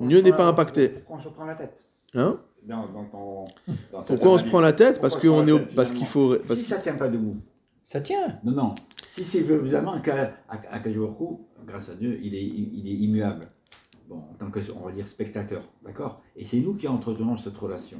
[0.00, 0.88] Dieu n'est pas impacté.
[0.88, 3.44] Pourquoi on se prend la tête Hein dans, dans ton-
[3.92, 5.46] dans cette Pourquoi on se analyse prend la tête Pourquoi Parce on se prend qu'on
[5.46, 7.36] est, au- parce qu'il faut, parce Si ça tient pas debout.
[7.84, 8.40] Ça tient.
[8.42, 8.74] Non, non.
[9.08, 10.34] Si c'est évidemment qu'à
[11.66, 13.46] grâce à Dieu, il est, il est immuable.
[14.08, 16.20] Bon, en tant que, on va dire, spectateur, d'accord?
[16.36, 17.98] Et c'est nous qui entretenons cette relation.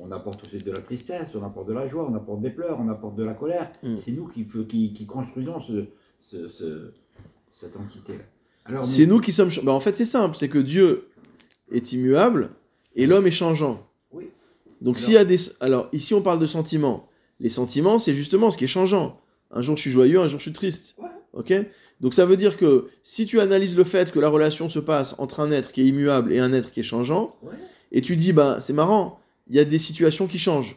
[0.00, 2.78] On apporte aussi de la tristesse, on apporte de la joie, on apporte des pleurs,
[2.80, 3.70] on apporte de la colère.
[3.82, 3.96] Mm.
[4.04, 5.86] C'est nous qui, qui, qui construisons ce,
[6.20, 6.92] ce- ce-
[7.52, 8.24] cette entité-là.
[8.64, 9.50] Alors, c'est nous qui sommes.
[9.62, 11.08] bah, en fait, c'est simple, c'est que Dieu
[11.70, 12.50] est immuable
[12.96, 13.86] et l'homme est changeant.
[14.10, 14.30] Oui.
[14.80, 17.08] Donc s'il y a des, alors ici on parle de sentiments.
[17.40, 19.20] Les sentiments, c'est justement ce qui est changeant.
[19.50, 20.96] Un jour je suis joyeux, un jour je suis triste.
[20.98, 21.08] Ouais.
[21.32, 21.52] Ok?
[22.00, 25.14] Donc ça veut dire que si tu analyses le fait que la relation se passe
[25.18, 27.52] entre un être qui est immuable et un être qui est changeant, Ouais.
[27.92, 30.76] et tu dis bah c'est marrant, il y a des situations qui changent.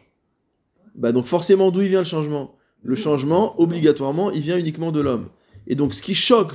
[0.94, 2.56] Bah donc forcément d'où il vient le changement?
[2.82, 5.28] Le changement, obligatoirement, il vient uniquement de l'homme.
[5.66, 6.52] Et donc ce qui choque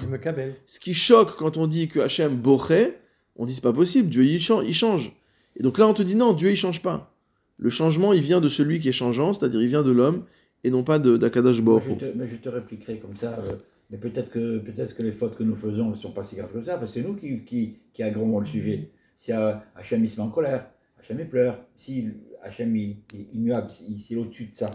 [0.66, 2.96] ce qui choque quand on dit que Hachem boché,
[3.36, 4.40] on dit c'est pas possible, Dieu il
[4.74, 5.14] change.
[5.56, 7.16] Et donc là on te dit non, Dieu il change pas.
[7.58, 10.24] Le changement il vient de celui qui est changeant, c'est-à-dire il vient de l'homme
[10.64, 13.56] et non pas d'Akadash je te, mais je te répliquerai comme ça, euh,
[13.90, 16.52] mais peut-être que, peut que les fautes que nous faisons ne sont pas si graves
[16.54, 18.90] que ça, parce que c'est nous qui, qui, qui aggravons le sujet.
[19.18, 20.68] Si Hachem il se met en colère,
[21.04, 22.08] Hachem il pleure, si
[22.42, 22.98] Hachem il,
[23.34, 24.72] immuable, il, il est au-dessus de ça,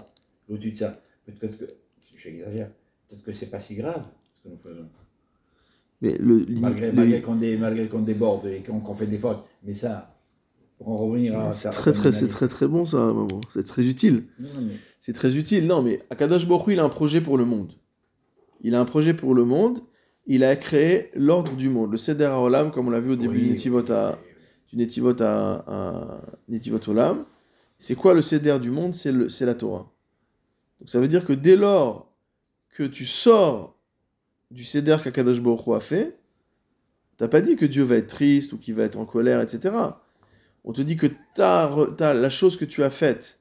[0.49, 1.65] au-dessus de ça, peut-être que,
[2.17, 2.71] j'exagère,
[3.09, 4.87] peut-être que c'est pas si grave ce que nous faisons.
[6.01, 9.75] Mais le, Malgré, malgré qu'on dé- malgré qu'on déborde et qu'on fait des fautes, mais
[9.75, 10.15] ça,
[10.77, 11.71] pour en revenir à c'est ça.
[11.71, 13.41] très très c'est très très bon ça, maman.
[13.53, 14.25] C'est très utile.
[14.39, 14.49] Mais
[15.01, 15.67] C'est très utile.
[15.67, 17.73] Non mais Akadash Hu, il a un projet pour le monde.
[18.61, 19.81] Il a un projet pour le monde.
[20.27, 23.39] Il a créé l'ordre du monde, le Seder HaOlam, comme on l'a vu au début
[23.39, 24.19] oui, du Netivot à,
[24.69, 27.25] du Netivot à, à Netivot Olam.
[27.79, 28.95] C'est quoi le céder du monde?
[28.95, 29.91] C'est la Torah.
[30.81, 32.13] Donc ça veut dire que dès lors
[32.71, 33.77] que tu sors
[34.51, 36.19] du céder qu'Akadosh Baruch a fait,
[37.17, 39.75] t'as pas dit que Dieu va être triste ou qu'il va être en colère, etc.
[40.65, 43.41] On te dit que t'as re- t'as la chose que tu as faite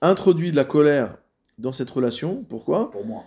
[0.00, 1.16] introduit de la colère
[1.58, 2.44] dans cette relation.
[2.48, 2.90] Pourquoi?
[2.90, 3.24] Pour moi,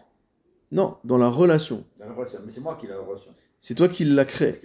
[0.72, 1.84] Non, dans la relation.
[2.00, 2.40] dans la relation.
[2.46, 3.32] mais c'est moi qui l'ai la relation.
[3.60, 4.60] C'est toi qui l'as créé.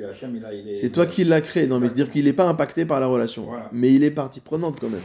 [0.75, 1.67] C'est toi qui l'as créé.
[1.67, 3.45] Non, mais c'est-à-dire qu'il n'est pas impacté par la relation.
[3.45, 3.69] Voilà.
[3.73, 5.01] Mais il est partie prenante quand même.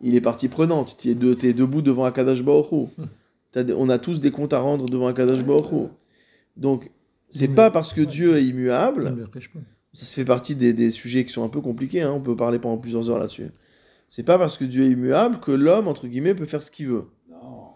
[0.00, 0.96] Il est partie prenante.
[0.98, 2.42] Tu es, de, t'es debout devant Akadash
[3.54, 5.88] des- On a tous des comptes à rendre devant Akadash Hu.
[6.56, 6.90] Donc,
[7.28, 8.06] c'est pas parce que ouais.
[8.06, 9.28] Dieu est immuable.
[9.92, 12.02] ça fait partie des, des sujets qui sont un peu compliqués.
[12.02, 13.48] hein, On peut parler pendant plusieurs heures là-dessus.
[14.08, 16.86] C'est pas parce que Dieu est immuable que l'homme, entre guillemets, peut faire ce qu'il
[16.88, 17.04] veut.
[17.30, 17.70] Non.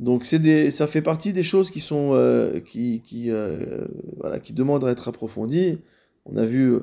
[0.00, 3.84] Donc c'est ça fait partie des choses qui sont euh, qui, qui, euh,
[4.18, 5.78] voilà, qui demandent à être approfondies.
[6.24, 6.76] On a vu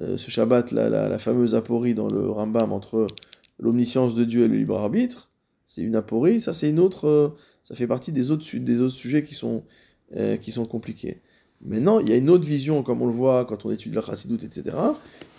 [0.00, 3.06] euh, ce Shabbat la, la, la fameuse aporie dans le Rambam entre
[3.60, 5.30] l'omniscience de Dieu et le libre arbitre.
[5.66, 9.22] C'est une aporie, ça c'est une autre, ça fait partie des autres des autres sujets
[9.22, 9.62] qui sont
[10.40, 11.20] qui sont compliqués.
[11.64, 14.02] Maintenant il y a une autre vision comme on le voit quand on étudie la
[14.02, 14.76] chassidoute etc.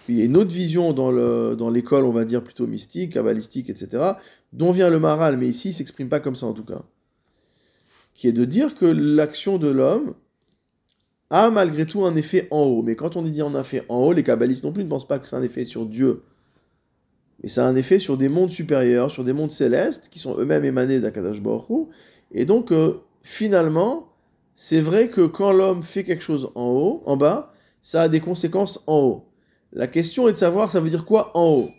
[0.07, 1.11] Il y a une autre vision dans
[1.55, 4.13] dans l'école on va dire plutôt mystique, kabbalistique etc.
[4.53, 6.81] Dont vient le Maral, mais ici il s'exprime pas comme ça en tout cas
[8.15, 10.15] qui est de dire que l'action de l'homme
[11.29, 12.81] a malgré tout un effet en haut.
[12.81, 15.19] Mais quand on dit un effet en haut, les kabbalistes non plus ne pensent pas
[15.19, 16.23] que c'est un effet sur Dieu.
[17.43, 20.63] Mais c'est un effet sur des mondes supérieurs, sur des mondes célestes, qui sont eux-mêmes
[20.63, 21.89] émanés d'Akadash Baruch.
[22.31, 24.07] Et donc, euh, finalement,
[24.55, 28.21] c'est vrai que quand l'homme fait quelque chose en haut, en bas, ça a des
[28.21, 29.25] conséquences en haut.
[29.73, 31.69] La question est de savoir, ça veut dire quoi en haut?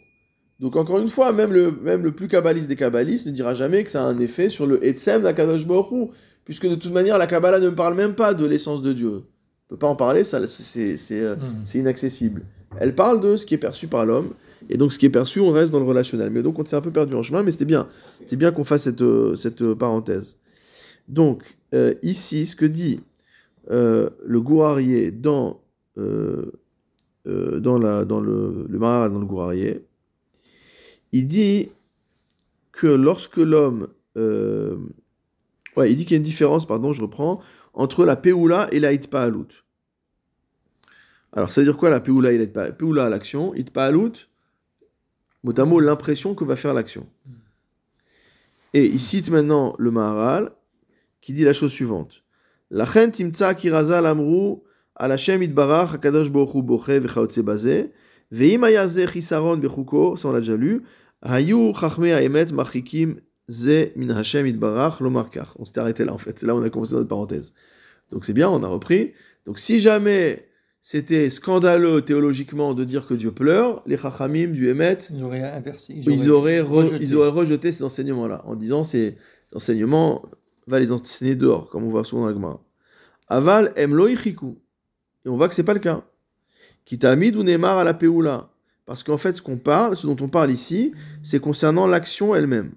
[0.60, 3.84] Donc encore une fois, même le, même le plus kabbaliste des kabbalistes ne dira jamais
[3.84, 6.10] que ça a un effet sur le Etzem d'Akadosh Baruch
[6.44, 9.22] puisque de toute manière, la Kabbalah ne parle même pas de l'essence de Dieu.
[9.68, 11.62] On peut pas en parler, ça, c'est, c'est, euh, Hmm.
[11.64, 12.42] c'est inaccessible.
[12.78, 14.30] Elle parle de ce qui est perçu par l'homme,
[14.68, 16.30] et donc ce qui est perçu, on reste dans le relationnel.
[16.30, 17.88] Mais donc on s'est un peu perdu en chemin, mais c'était bien.
[18.28, 20.36] C'est bien qu'on fasse cette, euh, cette euh, parenthèse.
[21.08, 23.00] Donc, euh, ici, ce que dit
[23.68, 25.60] le Gourarier dans,
[25.96, 29.84] dans, la, dans le, le Maharal dans le Gourarier,
[31.18, 31.70] il dit
[32.72, 33.88] que lorsque l'homme...
[34.16, 34.76] euh,
[35.76, 37.40] ouais, il dit qu'il y a une différence, pardon, je reprends,
[37.74, 39.64] entre la Peoula et la Itpaalut.
[41.32, 44.28] Alors, ça veut dire quoi la Peoula et la Itpaalut Peoula, l'action, Itpaalut,
[45.44, 47.06] mot à mot, l'impression que va faire l'action.
[48.74, 50.52] Et il cite maintenant le Maharal,
[51.20, 52.22] qui dit la chose suivante.
[52.70, 54.58] La chen timtsa kiraza lamru
[54.96, 57.92] al Hashem itbarach hakadosh baruch hu boche v'chaotze bazeh
[58.32, 60.82] ve'im haya ze chisaron bechuko, ça on l'a déjà lu,
[61.26, 65.48] hayu chachmei haemet machikim ze min Hashem itbarach lo markach.
[65.58, 67.52] On s'était arrêté là en fait, c'est là où on a commencé notre parenthèse.
[68.10, 69.12] Donc c'est bien, on a repris.
[69.44, 70.48] Donc si jamais
[70.80, 75.94] c'était scandaleux théologiquement de dire que Dieu pleure, les chachamim du Emet, Ils auraient inversé.
[75.96, 77.02] ils auraient, re- rejeté.
[77.04, 79.16] ils auraient rejeté ces enseignements-là, en disant ces
[79.54, 80.22] enseignements
[80.68, 82.60] va les enseigner dehors, comme on voit souvent dans la Gemara.
[83.28, 84.58] Aval em lo yichiku.
[85.24, 86.04] Et on voit que c'est pas le cas.
[86.84, 88.48] Kitamid ou Neymar à la Peoula.
[88.86, 92.72] Parce qu'en fait, ce qu'on parle, ce dont on parle ici, c'est concernant l'action elle-même.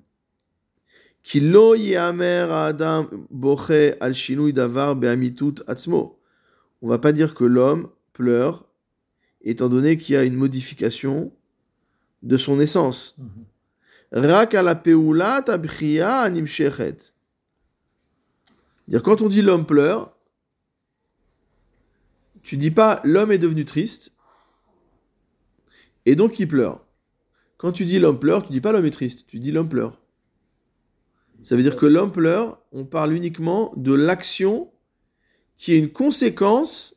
[1.22, 6.20] Kilo yamer adam boche al shinui davar beamitut atzmo.
[6.82, 8.66] On va pas dire que l'homme pleure,
[9.42, 11.32] étant donné qu'il y a une modification
[12.24, 13.16] de son essence.
[14.12, 14.56] Rak
[15.46, 17.14] tabchia animshechet.
[18.88, 20.16] Dire quand on dit l'homme pleure,
[22.42, 24.14] tu dis pas l'homme est devenu triste
[26.10, 26.84] et donc il pleure.
[27.58, 30.00] Quand tu dis l'homme pleure, tu dis pas l'homme est triste, tu dis l'homme pleure.
[31.42, 34.72] Ça veut dire que l'homme pleure, on parle uniquement de l'action
[35.56, 36.96] qui est une conséquence,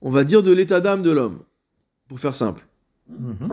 [0.00, 1.40] on va dire, de l'état d'âme de l'homme,
[2.08, 2.66] pour faire simple.
[3.08, 3.48] Mhm.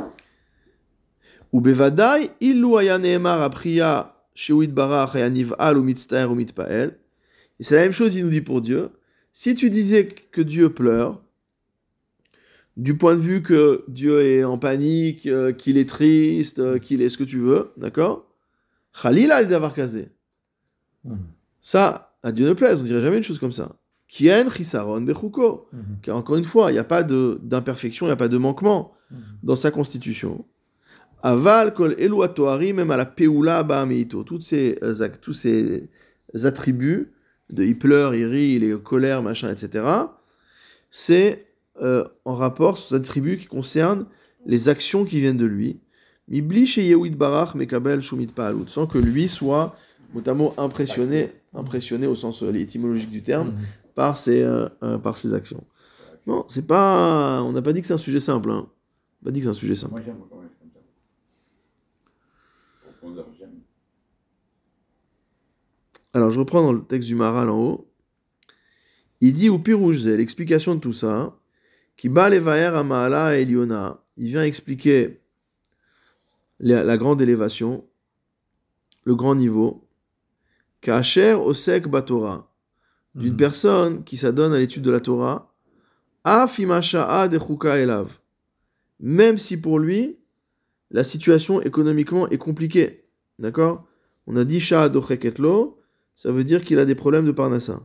[1.53, 6.97] Ou bevadai, illu aya neemar apriya shewit barach et niv'al ou mitztaer ou mitpael.
[7.59, 8.89] Et c'est la même chose, il nous dit pour Dieu.
[9.33, 11.21] Si tu disais que Dieu pleure,
[12.77, 17.01] du point de vue que Dieu est en panique, euh, qu'il est triste, euh, qu'il
[17.01, 18.25] est ce que tu veux, d'accord?
[19.01, 20.09] Khalila d'avoir casé.
[21.03, 21.17] Mhm.
[21.59, 23.75] Ça, à Dieu ne plaise, on dirait jamais une chose comme ça.
[24.07, 25.67] Kien chisaron bechuko.
[25.73, 25.79] Mhm.
[26.03, 28.37] Car encore une fois, il n'y a pas de- d'imperfection, il n'y a pas de
[28.37, 29.17] manquement Mhm.
[29.43, 30.45] dans sa constitution.
[31.23, 34.23] Aval kol elu atoari, même à la peula ba'ameito.
[34.23, 35.89] Toutes ces, euh, tous ces
[36.43, 37.11] attributs
[37.49, 39.83] de il pleure, il rit, il est colère, machin, etc.
[40.91, 41.46] C'est
[41.81, 44.05] euh, en rapport ces attributs qui concernent
[44.45, 45.79] les actions qui viennent de lui.
[46.27, 49.75] Mibli chez Yehud Barach Mekabel Shumit Pa'alut, sans que lui soit
[50.13, 53.65] notamment impressionné, impressionné au sens euh, étymologique du terme, Mhm.
[53.95, 55.63] par ses, euh, euh, par ses actions.
[56.25, 57.41] Non, c'est pas.
[57.43, 58.51] On n'a pas dit que c'est un sujet simple.
[58.51, 58.67] Hein.
[58.67, 59.93] On n'a pas dit que c'est un sujet simple.
[66.13, 67.91] Alors, je reprends dans le texte du Maral en haut.
[69.21, 71.35] Il dit au Pirouge, l'explication de tout ça,
[71.97, 73.41] qui bat les vaer à Maala et.
[74.19, 75.19] Il vient expliquer
[76.59, 77.85] la, grande élévation,
[79.03, 79.85] le grand niveau,
[80.81, 82.51] Kacher Osek Batora,
[83.15, 83.37] d'une Mhm.
[83.37, 85.53] personne qui s'adonne à l'étude de la Torah,
[86.23, 88.11] Afimasha'a de Chuka Elav.
[88.99, 90.17] Même si pour lui,
[90.91, 93.05] la situation économiquement est compliquée.
[93.39, 93.85] D'accord?
[94.25, 95.79] On a dit Sha'a Docheketlo,
[96.15, 97.81] ça veut dire qu'il a des problèmes de Parnassa.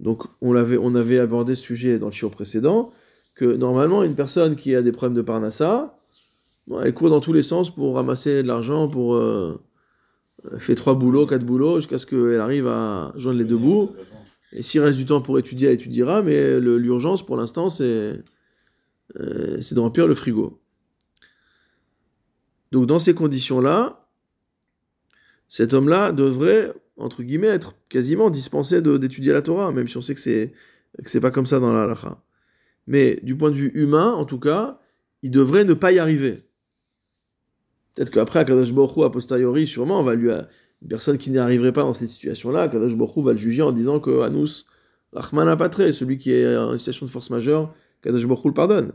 [0.00, 2.92] Donc, on, l'avait, on avait abordé ce sujet dans le chiot précédent,
[3.34, 5.98] que normalement, une personne qui a des problèmes de Parnassa,
[6.82, 9.14] elle court dans tous les sens pour ramasser de l'argent, pour.
[9.14, 9.60] euh,
[10.52, 13.90] elle fait trois boulots, quatre boulots, jusqu'à ce qu'elle arrive à joindre les deux bouts.
[14.52, 18.22] Et s'il reste du temps pour étudier, elle étudiera, mais l'urgence pour l'instant, c'est
[19.18, 20.60] euh, c'est de remplir le frigo.
[22.72, 24.06] Donc, dans ces conditions-là,
[25.48, 30.14] cet homme-là devrait, entre guillemets, être quasiment dispensé d'étudier la Torah, même si on sait
[30.14, 30.52] que c'est
[31.02, 32.22] que c'est pas comme ça dans la halakha.
[32.86, 34.80] Mais du point de vue humain, en tout cas,
[35.22, 36.44] il devrait ne pas y arriver.
[37.94, 41.72] Peut-être qu'après, Akadosh Hu, a posteriori, sûrement, on va lui, une personne qui n'y arriverait
[41.72, 44.66] pas dans cette situation-là, Kadosh Baruch Hu va le juger en disant que Anus,
[45.12, 48.92] Rahman Apatre, celui qui est en situation de force majeure, Kadosh Baruch Hu le pardonne.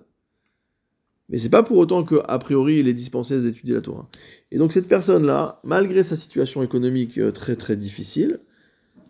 [1.29, 4.09] Mais c'est pas pour autant qu'a priori il est dispensé d'étudier la Torah.
[4.51, 8.41] Et donc cette personne-là, malgré sa situation économique euh, très très difficile,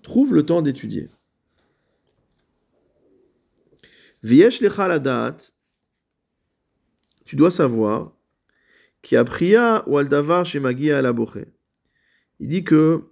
[0.03, 1.09] trouve le temps d'étudier.
[4.23, 5.37] Viesh lecha ladat,
[7.25, 8.13] tu dois savoir,
[9.01, 11.47] qui a ou al davar chez Magia boché.
[12.39, 13.09] Il dit que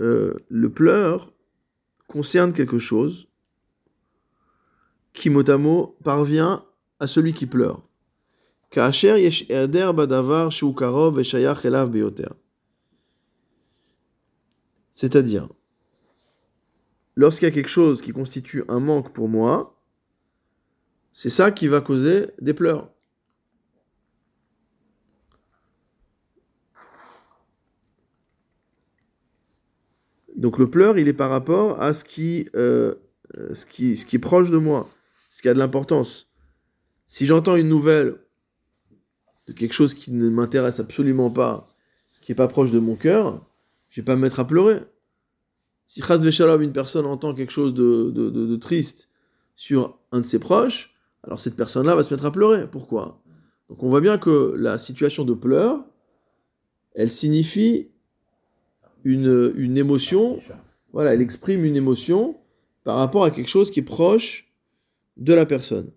[0.00, 1.32] euh, le pleur
[2.06, 3.28] concerne quelque chose
[5.12, 6.64] qui mot parvient
[6.98, 7.82] à celui qui pleure.
[14.92, 15.48] C'est-à-dire,
[17.16, 19.78] lorsqu'il y a quelque chose qui constitue un manque pour moi,
[21.10, 22.90] c'est ça qui va causer des pleurs.
[30.34, 32.94] Donc le pleur, il est par rapport à ce qui, euh,
[33.34, 34.88] est proche de moi,
[35.28, 36.28] ce qui a de l'importance.
[37.06, 38.21] Si j'entends une nouvelle
[39.52, 41.68] quelque chose qui ne m'intéresse absolument pas,
[42.20, 43.44] qui n'est pas proche de mon cœur,
[43.90, 44.80] je vais pas me mettre à pleurer.
[45.86, 49.08] Si Chaz Veshalom, une personne entend quelque chose de triste
[49.54, 52.66] sur un de ses proches, alors cette personne-là va se mettre à pleurer.
[52.66, 53.22] Pourquoi?
[53.68, 55.84] Donc on voit bien que la situation de pleurs,
[56.94, 57.88] elle signifie
[59.04, 60.42] une, une émotion,
[60.92, 62.36] voilà, elle exprime une émotion
[62.84, 64.52] par rapport à quelque chose qui est proche
[65.16, 65.90] de la personne.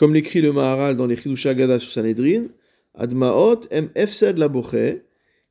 [0.00, 2.46] Comme l'écrit le Maharal dans les Chidusha Gada sur Sanhedrin,
[2.94, 5.02] Admaot em efsed la boche,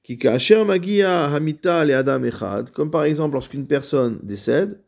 [0.01, 4.81] qui kaasher magia hamita le adam echad, comme par exemple lorsqu'une personne décède,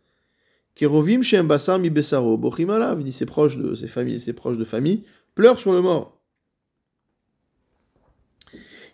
[0.74, 4.58] kerovim shem basar mi besaro, bochim alav, dit ses proches de ses familles, ses proches
[4.58, 5.04] de famille,
[5.36, 6.19] pleurent sur le mort.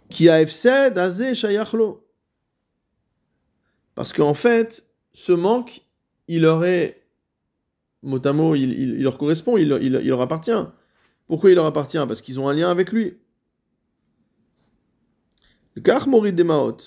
[0.09, 2.05] Qui a efsed azé shayachlo.
[3.95, 5.85] Parce qu'en fait, ce manque,
[6.27, 7.06] il aurait,
[8.03, 10.51] mot à mot, il, leur correspond, il, leur appartient.
[11.25, 11.97] Pourquoi il leur appartient?
[12.07, 13.17] Parce qu'ils ont un lien avec lui.
[15.75, 16.77] Le kach morit des maot.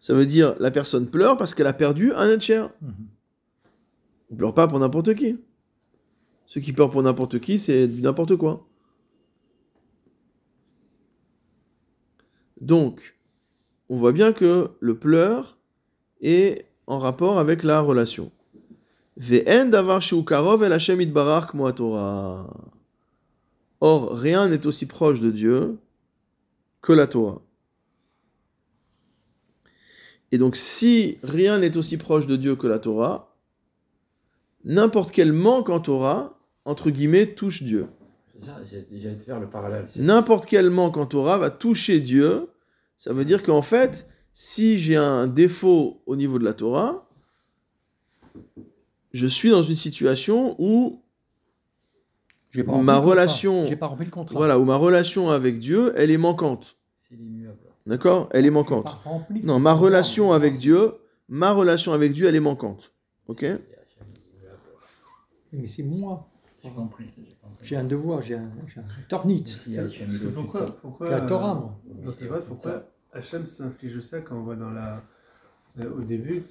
[0.00, 2.70] Ça veut dire la personne pleure parce qu'elle a perdu un être cher.
[4.36, 5.38] Pleure pas pour n'importe qui.
[6.46, 8.66] Ceux qui pleurent pour n'importe qui, c'est n'importe quoi.
[12.60, 13.18] Donc,
[13.88, 15.58] on voit bien que le pleur
[16.20, 18.32] est en rapport avec la relation.
[23.80, 25.78] Or, rien n'est aussi proche de Dieu
[26.82, 27.40] que la Torah.
[30.32, 33.36] Et donc, si rien n'est aussi proche de Dieu que la Torah,
[34.64, 37.86] n'importe quel manque en Torah, entre guillemets, touche Dieu.
[39.96, 42.48] N'importe quel manque en Torah va toucher Dieu.
[42.96, 47.06] Ça veut dire qu'en fait, si j'ai un défaut au niveau de la Torah,
[49.12, 51.02] je suis dans une situation où,
[52.52, 54.36] J'ai pas Ma relation- J'ai pas rempli le contrat.
[54.36, 56.76] voilà, où ma relation avec Dieu, elle est manquante.
[57.08, 57.16] C'est.
[57.86, 58.28] D'accord?
[58.32, 58.96] Elle est manquante.
[59.42, 60.94] Non, ma relation avec Dieu,
[61.28, 62.92] ma relation avec Dieu, elle est manquante.
[63.28, 63.44] Ok?
[65.52, 66.28] Mais c'est moi.
[66.62, 67.06] J'ai compris.
[67.16, 67.58] j'ai compris.
[67.66, 69.44] J'ai un devoir, j'ai un, j'ai un tornit.
[69.46, 70.76] S'il y a Hachem, il Parce que est au-dessus de pourquoi, ça.
[70.82, 71.80] pourquoi J'ai la Torah, euh, moi.
[72.04, 75.02] Dans ces phrases, pourquoi Hachem s'inflige ça quand on voit dans la.
[75.80, 76.44] euh, au début,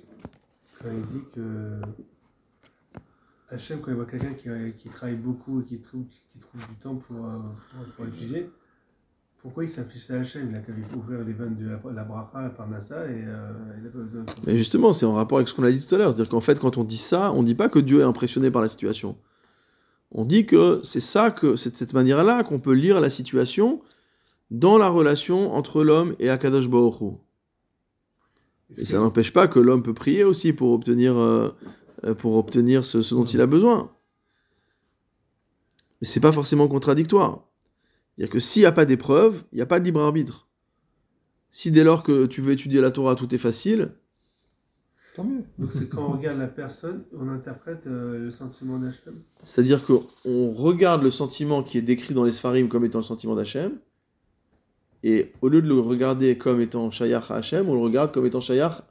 [0.82, 1.80] quand il dit que.
[3.52, 6.76] Hachem, quand il voit quelqu'un qui, qui travaille beaucoup et qui trouve, qui trouve du
[6.76, 7.40] temps pour, euh,
[7.72, 8.48] pour, pour étudier,
[9.42, 10.50] pourquoi il s'inflige ça à Hachem?
[10.52, 13.52] Il a qu'à lui ouvrir les vannes de la, la bracha, la parnassa, et euh,
[13.82, 14.32] il a pas besoin de.
[14.46, 16.14] Mais justement, c'est en rapport avec ce qu'on a dit tout à l'heure.
[16.14, 18.52] C'est-à-dire qu'en fait, quand on dit ça, on ne dit pas que Dieu est impressionné
[18.52, 19.18] par la situation.
[20.12, 23.82] On dit que c'est ça, que c'est de cette manière-là qu'on peut lire la situation
[24.52, 27.14] dans la relation entre l'homme et Akadosh Baruch Hu.
[28.78, 31.50] Et ça n'empêche pas que l'homme peut prier aussi pour obtenir, euh,
[32.04, 33.92] euh, pour obtenir ce, ce dont il a besoin.
[36.02, 37.48] Mais c'est pas forcément contradictoire.
[38.16, 40.48] C'est-à-dire que s'il n'y a pas d'épreuve, il n'y a pas de libre arbitre.
[41.52, 43.92] Si dès lors que tu veux étudier la Torah, tout est facile,
[45.16, 45.44] Tant mieux.
[45.58, 49.16] Donc c'est quand on regarde la personne, on interprète euh, le sentiment d'Hachem.
[49.44, 53.36] C'est-à-dire qu'on regarde le sentiment qui est décrit dans les Sfarim comme étant le sentiment
[53.36, 53.80] d'Hachem,
[55.04, 58.26] et au lieu de le regarder comme étant Shayach à Hachem, on le regarde comme
[58.26, 58.82] étant Shayach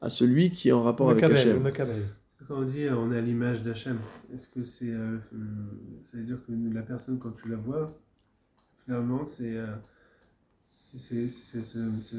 [0.00, 1.62] à celui qui est en rapport avec Hachem.
[1.62, 2.02] Mekabel.
[2.46, 3.98] Quand on dit euh, on est à l'image d'Hachem,
[4.34, 4.88] est-ce que c'est.
[4.90, 5.18] euh,
[6.10, 7.98] ça veut dire que la personne, quand tu la vois,
[8.84, 9.56] finalement, c'est.
[9.56, 9.66] euh,
[10.76, 12.16] c'est c'est- c'est- c'est- c'est-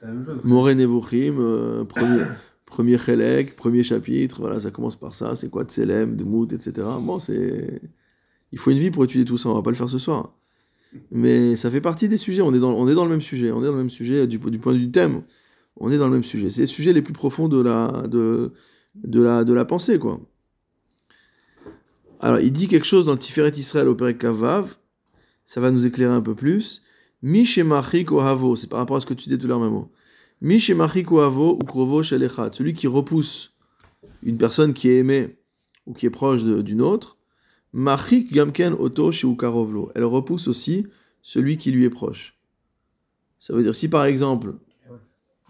[0.00, 0.42] c'est la même chose.
[0.44, 2.22] Moré Nevuchim, euh, premier,
[2.66, 6.50] premier Chelek, premier chapitre, voilà, ça commence par ça, c'est quoi de Tselem, de Mout,
[6.52, 6.86] etc.
[7.02, 7.82] Bon, c'est.
[8.52, 10.34] Il faut une vie pour étudier tout ça, on va pas le faire ce soir.
[11.10, 13.52] Mais ça fait partie des sujets, on est dans, on est dans le même sujet,
[13.52, 15.22] on est dans le même sujet du, du point de vue du thème,
[15.76, 16.50] on est dans le même sujet.
[16.50, 18.52] C'est les sujets les plus profonds de la, de,
[18.94, 20.20] de la, de la pensée, quoi.
[22.20, 24.76] Alors, il dit quelque chose dans le Tiferet Israël au Kavav,
[25.46, 26.82] ça va nous éclairer un peu plus.
[27.22, 29.92] Mishemachik ohavo, c'est par rapport à ce que tu dis tout à l'heure, Mamo.
[30.40, 33.54] Mishemachik ohavo ou krovo shel echad, celui qui repousse
[34.22, 35.38] une personne qui est aimée
[35.86, 37.17] ou qui est proche d'une autre.
[37.72, 40.86] Machik gamken oto chez ukarovlo, elle repousse aussi
[41.22, 42.34] celui qui lui est proche.
[43.38, 44.54] Ça veut dire si par exemple,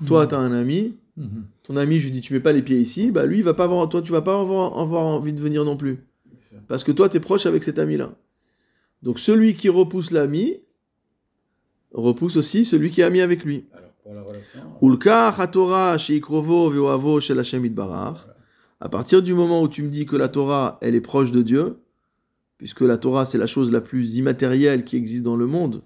[0.07, 1.45] toi tu as un ami, Mhm.
[1.65, 3.55] ton ami je lui dis tu mets pas les pieds ici, bah lui il va
[3.55, 5.99] pas avoir, toi tu vas pas avoir, avoir envie de venir non plus.
[6.69, 8.15] Parce que toi tu es proche avec cet ami là.
[9.03, 10.57] Donc celui qui repousse l'ami
[11.93, 13.65] repousse aussi celui qui est ami avec lui.
[17.65, 18.27] Itbarach.
[18.81, 21.43] À partir du moment où tu me dis que la Torah, elle est proche de
[21.43, 21.79] Dieu,
[22.59, 25.83] puisque la Torah, c'est la chose la plus immatérielle qui existe dans le monde,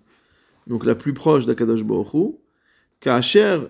[0.66, 2.34] donc la plus proche d'Akadosh Baruch Hu,
[3.00, 3.68] Kacher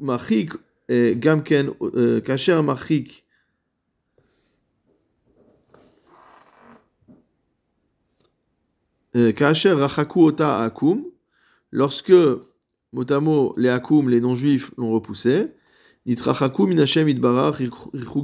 [0.00, 0.52] machik
[0.90, 3.24] euh, gamken, euh, Kacher machik,
[9.16, 11.04] euh, Kacher rachaku ota akum,
[11.72, 12.12] lorsque,
[12.92, 15.48] motamo, les akum, les non-juifs, l'ont repoussé,
[16.06, 17.62] nitrachaku minashem idbarach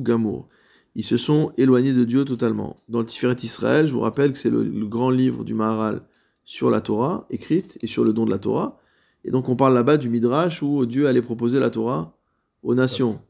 [0.03, 0.49] gamour.
[0.97, 2.77] Ils se sont éloignés de Dieu totalement.
[2.89, 6.03] Dans le Tiferet Israël, je vous rappelle que c'est le, grand livre du Maharal
[6.45, 8.79] sur la Torah, écrite, et sur le don de la Torah.
[9.25, 12.17] Et donc on parle là-bas du Midrash où Dieu allait proposer la Torah
[12.63, 13.21] aux nations.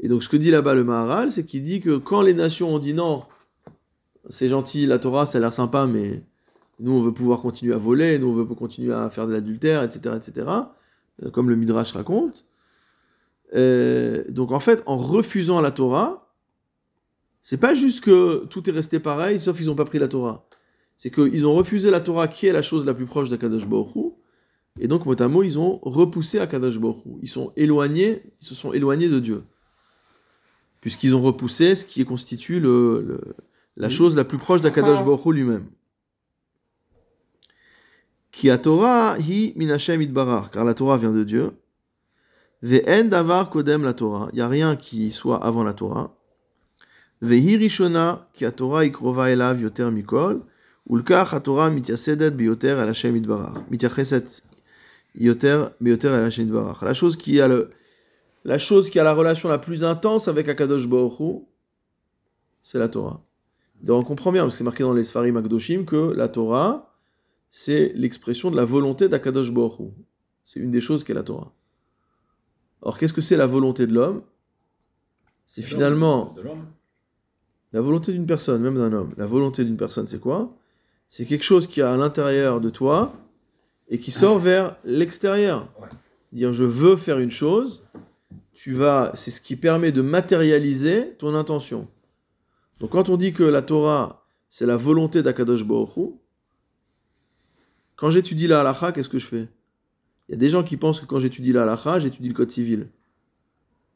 [0.00, 2.74] Et donc ce que dit là-bas le Maharal, c'est qu'il dit que quand les nations
[2.74, 3.22] ont dit non,
[4.28, 6.22] c'est gentil, la Torah, ça a l'air sympa, mais
[6.80, 9.82] nous on veut pouvoir continuer à voler, nous on veut continuer à faire de l'adultère,
[9.82, 10.46] etc., etc.,
[11.22, 12.44] euh, comme le Midrash raconte.
[13.54, 16.23] Euh, donc en fait, en refusant la Torah,
[17.44, 20.48] c'est pas juste que tout est resté pareil, sauf qu'ils n'ont pas pris la Torah.
[20.96, 24.14] C'est qu'ils ont refusé la Torah, qui est la chose la plus proche d'Akadosh Baruch
[24.80, 27.04] et donc, mot à mot, ils ont repoussé Akadosh Baruch.
[27.22, 29.44] Ils sont éloignés, ils se sont éloignés de Dieu.
[30.80, 33.36] Puisqu'ils ont repoussé ce qui constitue le, le-
[33.76, 35.66] la chose la plus proche d'Akadosh Baruch lui-même.
[38.32, 41.52] Ki a Torah hi min Hashem itbarach, car la Torah vient de Dieu.
[42.62, 46.16] Ve'en davar kodem la Torah, il n'y a rien qui soit avant la Torah.
[47.24, 50.42] Vehi rishona ki a Torah ikrova elav yoter mikol,
[50.92, 53.56] ulkach a Torah mityasedet biyoter el Hashem itbarach.
[53.70, 54.42] Mityacheset
[55.26, 56.82] yoter biyoter el Hashem itbarach.
[56.82, 57.70] La chose qui a le,
[58.44, 61.46] la chose qui a la relation la plus intense avec Akadosh Baruch Hu,
[62.60, 63.22] c'est la Torah.
[63.80, 66.94] Donc on comprend bien, parce que c'est marqué dans les Sfarim Akdoshim que la Torah,
[67.48, 69.84] c'est l'expression de la volonté d'Akadosh Baruch Hu.
[70.42, 71.54] C'est une des choses qu'est la Torah.
[72.82, 74.22] Alors qu'est-ce que c'est la volonté de l'homme?
[75.46, 76.34] C'est finalement.
[77.74, 79.12] La volonté d'une personne, même d'un homme.
[79.16, 80.56] La volonté d'une personne, c'est quoi?
[81.08, 83.12] C'est quelque chose qui est à l'intérieur de toi
[83.88, 85.68] et qui sort vers l'extérieur.
[86.32, 87.84] Dire je veux faire une chose,
[88.52, 91.88] tu vas, c'est ce qui permet de matérialiser ton intention.
[92.78, 96.10] Donc quand on dit que la Torah, c'est la volonté d'Akadosh Baruch Hu,
[97.96, 99.48] quand j'étudie la halakha, qu'est-ce que je fais?
[100.28, 102.52] Il y a des gens qui pensent que quand j'étudie la halakha, j'étudie le code
[102.52, 102.86] civil.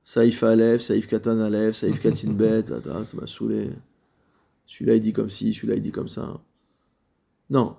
[0.09, 3.69] Saïf Aleph, Saïf Katan Aleph, Saïf Katin Bet, tata, ça m'a saoulé.
[4.65, 6.41] Celui-là il dit comme ci, celui-là il dit comme ça.
[7.51, 7.77] Non.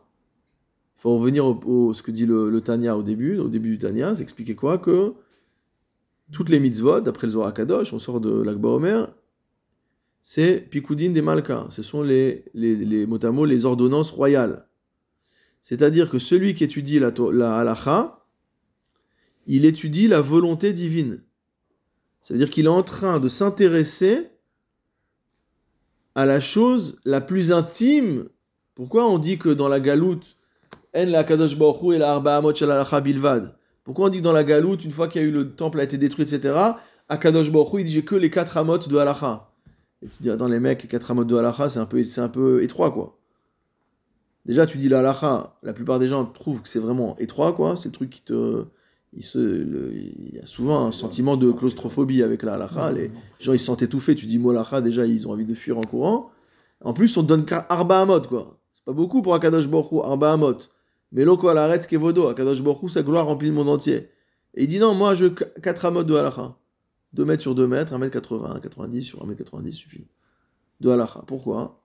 [0.96, 3.40] Il faut revenir au, au- ce que dit le, le Tanya au début.
[3.40, 4.78] Au début du Tanya, c'est expliquer quoi?
[4.78, 5.14] Que
[6.32, 9.12] toutes les mitzvot, d'après le Zohar Kadosh, on sort de l'Akba Omer,
[10.22, 11.66] c'est Pikudin des Malka.
[11.72, 14.68] Ce sont les, les, les, mot à mot, les ordonnances royales.
[15.64, 18.24] C'est-à-dire que celui qui étudie la, la halacha,
[19.48, 21.24] il étudie la volonté divine.
[22.22, 24.30] Ça veut dire qu'il est en train de s'intéresser
[26.16, 28.28] à la chose la plus intime.
[28.76, 30.36] Pourquoi on dit que dans la galoute,
[30.96, 32.42] En la kadosh et la arba
[33.84, 35.80] Pourquoi on dit que dans la galoute, une fois qu'il y a eu le temple
[35.80, 36.74] a été détruit, etc.,
[37.10, 39.50] Baruch Hu, il dit j'ai que les quatre amot de halacha.
[40.02, 42.30] Et tu dis, dans les mecs, les quatre amot de halacha, c'est un, peu, un
[42.30, 43.18] peu étroit, quoi.
[44.46, 47.76] Déjà, tu dis la halacha, la plupart des gens trouvent que c'est vraiment étroit, quoi.
[47.76, 48.66] C'est le truc qui te.
[49.14, 52.92] Il, se, le- il y a souvent un sentiment de claustrophobie avec la halacha.
[52.92, 54.14] Les gens, ils se sentent étouffés.
[54.16, 56.30] Tu dis halacha, déjà, ils ont envie de fuir en courant.
[56.82, 58.60] En plus, on te donne arba amot, quoi.
[58.72, 60.58] C'est pas beaucoup pour Akadosh Hu, arba amot.
[61.12, 64.10] Mais loko aretz kevodo, Akadosh Hu, sa gloire remplit le monde entier.
[64.54, 66.56] Et il dit non, moi, je 4 amot de halacha.
[67.14, 70.06] 2 mètres sur 2 mètres, 1 mètre 80, 90 sur 1 mètre 90 suffit.
[70.80, 71.24] De halacha.
[71.26, 71.82] Pourquoi?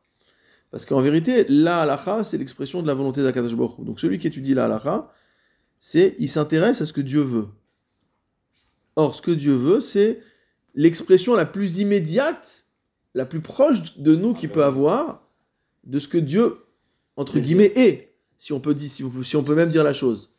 [0.71, 3.85] Parce qu'en vérité, la halacha, c'est l'expression de la volonté d'Akadosh Hu.
[3.85, 5.11] Donc celui qui étudie la halacha,
[5.87, 7.47] c'est il s'intéresse à ce que Dieu veut.
[8.97, 10.19] Or, ce que Dieu veut, c'est
[10.75, 12.65] l'expression la plus immédiate,
[13.13, 15.29] la plus proche de nous qu'il peut avoir,
[15.85, 16.57] de ce que Dieu,
[17.17, 19.85] entre guillemets, est, si on peut, dire, si on peut- si on peut même dire
[19.85, 20.33] la chose.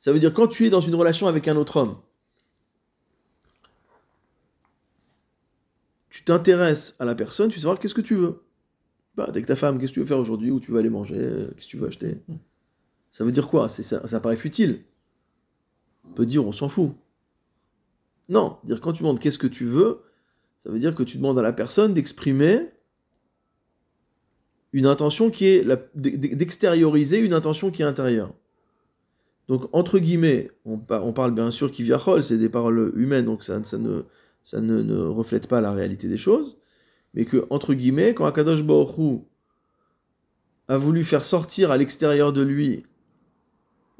[0.00, 1.98] Ça veut dire quand tu es dans une relation avec un autre homme,
[6.10, 8.42] tu t'intéresses à la personne, tu veux savoir qu'est-ce que tu veux.
[9.14, 11.14] Bah, avec ta femme, qu'est-ce que tu veux faire aujourd'hui, où tu vas aller manger,
[11.16, 12.16] euh, qu'est-ce que tu veux acheter.
[13.12, 13.68] Ça veut dire quoi?
[13.68, 14.82] Ça, paraît futile.
[16.08, 16.92] On peut dire on s'en fout.
[18.28, 20.00] Non, dire quand tu demandes qu'est-ce que tu veux,
[20.58, 22.70] ça veut dire que tu demandes à la personne d'exprimer
[24.72, 28.32] une intention qui est d'extérioriser une intention qui est intérieure.
[29.48, 33.26] Donc entre guillemets, on, par- on parle bien sûr qui viachol, c'est des paroles humaines,
[33.26, 36.56] donc ça, ne reflète pas la réalité des choses,
[37.12, 39.20] mais que entre guillemets, quand Akadosh Baruch
[40.68, 42.86] a voulu faire sortir à l'extérieur de lui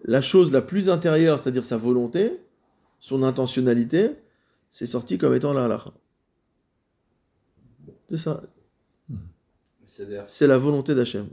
[0.05, 2.41] la chose la plus intérieure, c'est-à-dire sa volonté,
[2.99, 4.11] son intentionnalité,
[4.71, 5.93] c'est sorti comme étant la halakha.
[8.11, 8.43] C'est ça,
[10.27, 11.29] c'est la volonté d'Hachem.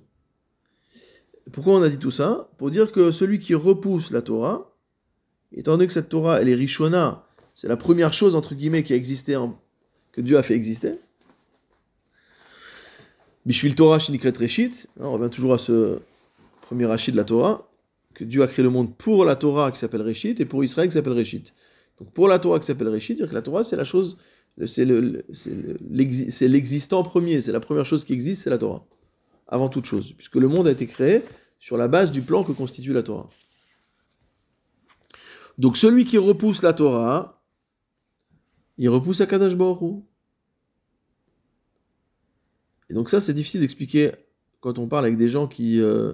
[1.51, 2.49] Pourquoi on a dit tout ça?
[2.57, 4.75] Pour dire que celui qui repousse la Torah,
[5.51, 8.93] étant donné que cette Torah, elle est Rishona, c'est la première chose, entre guillemets, qui
[8.93, 9.59] a existé, en-
[10.11, 10.99] que Dieu a fait exister.
[13.45, 15.99] Bishvil Torah Shinikret Reshit, hein, on revient toujours à ce
[16.61, 17.68] premier Rachid de la Torah,
[18.23, 20.93] Dieu a créé le monde pour la Torah qui s'appelle Reshit et pour Israël qui
[20.93, 21.53] s'appelle Reshit.
[21.99, 24.17] Donc pour la Torah qui s'appelle Reshit, dire que la Torah c'est la chose,
[24.65, 28.43] c'est le- le- c'est le- l'exi- c'est l'existant premier, c'est la première chose qui existe,
[28.43, 28.85] c'est la Torah.
[29.47, 31.23] Avant toute chose, puisque le monde a été créé
[31.57, 33.27] sur la base du plan que constitue la Torah.
[35.57, 37.43] Donc celui qui repousse la Torah,
[38.77, 40.03] il repousse Akadash Hu.
[42.89, 44.11] Et donc ça, c'est difficile d'expliquer
[44.61, 46.13] quand on parle avec des gens qui, euh,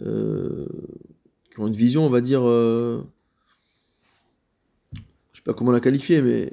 [0.00, 0.66] euh,
[1.54, 3.00] qui ont une vision, on va dire, euh,
[5.32, 6.52] je sais pas comment la qualifier, mais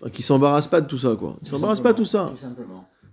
[0.00, 1.36] enfin, qui s'embarrassent pas de tout ça, quoi.
[1.42, 2.32] Ils s'embarrassent pas de tout ça.
[2.40, 2.62] Tout.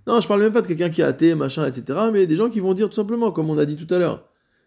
[0.05, 1.99] Non, je parle même pas de quelqu'un qui est athée, machin, etc.
[2.13, 4.23] Mais des gens qui vont dire tout simplement, comme on a dit tout à l'heure,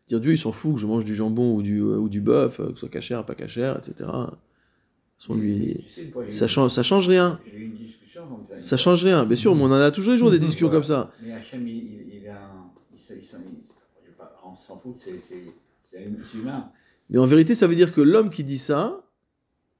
[0.08, 2.20] dire Dieu, il s'en fout que je mange du jambon ou du, euh, ou du
[2.20, 4.10] bœuf, euh, que ce soit cachère, pas cachère, etc.
[5.16, 7.38] Son lui, Tu sais, une fois, j'ai ça eu- change, ça change rien.
[7.54, 8.56] Une discussion ça.
[8.56, 8.76] une Ça fois.
[8.78, 9.24] change rien.
[9.24, 10.80] Bien sûr, mais on en a toujours les jours des discussions Voilà.
[10.80, 11.10] comme ça.
[11.22, 12.70] Mais Hachem, il, il, il a un-
[13.14, 15.12] il, s'en- fout, c'est
[15.92, 19.04] Mais en vérité, ça veut dire que l'homme qui dit ça,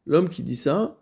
[0.06, 0.96] l'homme qui dit ça,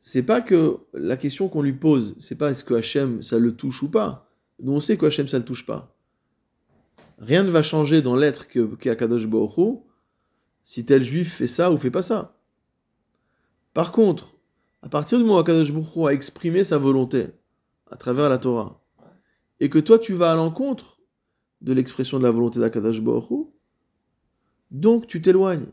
[0.00, 3.54] c'est pas que la question qu'on lui pose, c'est pas est-ce que Hachem ça le
[3.54, 4.30] touche ou pas.
[4.62, 5.94] Nous on sait que Hachem ça le touche pas.
[7.18, 9.78] Rien ne va changer dans l'être que qu'est Akadosh Baruch Hu
[10.62, 12.36] si tel juif fait ça ou fait pas ça.
[13.74, 14.38] Par contre,
[14.82, 17.26] à partir du moment où Akadosh Baruch a exprimé sa volonté
[17.90, 18.82] à travers la Torah,
[19.58, 20.99] et que toi tu vas à l'encontre
[21.60, 23.48] de l'expression de la volonté d'Akadosh Baruch
[24.70, 25.66] donc tu t'éloignes.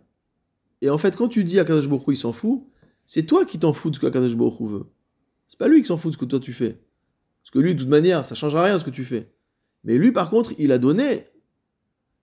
[0.81, 2.63] Et en fait, quand tu dis à Kadosh Baruch il s'en fout,
[3.05, 4.85] c'est toi qui t'en fous de ce que Kadosh Baruch veut.
[5.47, 6.79] C'est pas lui qui s'en fout de ce que toi tu fais.
[7.43, 9.31] Parce que lui, de toute manière, ça changera rien ce que tu fais.
[9.83, 11.27] Mais lui, par contre, il a donné,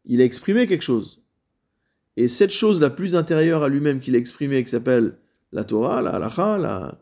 [0.05, 1.23] il a exprimé quelque chose.
[2.17, 5.17] Et cette chose la plus intérieure à lui-même qu'il a exprimée, qui s'appelle
[5.53, 6.99] la Torah, la halacha, la,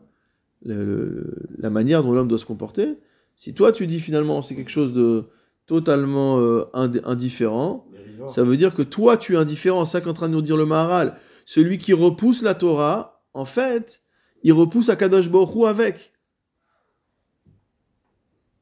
[0.63, 2.97] la manière dont l'homme doit se comporter,
[3.35, 5.25] si toi tu dis finalement c'est quelque chose de
[5.65, 7.85] totalement euh, ind- indifférent,
[8.27, 9.85] ça veut dire que toi, tu es indifférent.
[9.85, 11.15] C'est ça qu'est en train de nous dire le Maharal.
[11.45, 14.01] Celui qui repousse la Torah, en fait,
[14.43, 16.13] il repousse Akadosh Hu avec.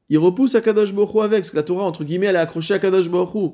[0.08, 1.40] Il repousse Akadosh Hu avec.
[1.40, 3.50] Parce que la Torah, entre guillemets, elle est accrochée à Akadosh Hu.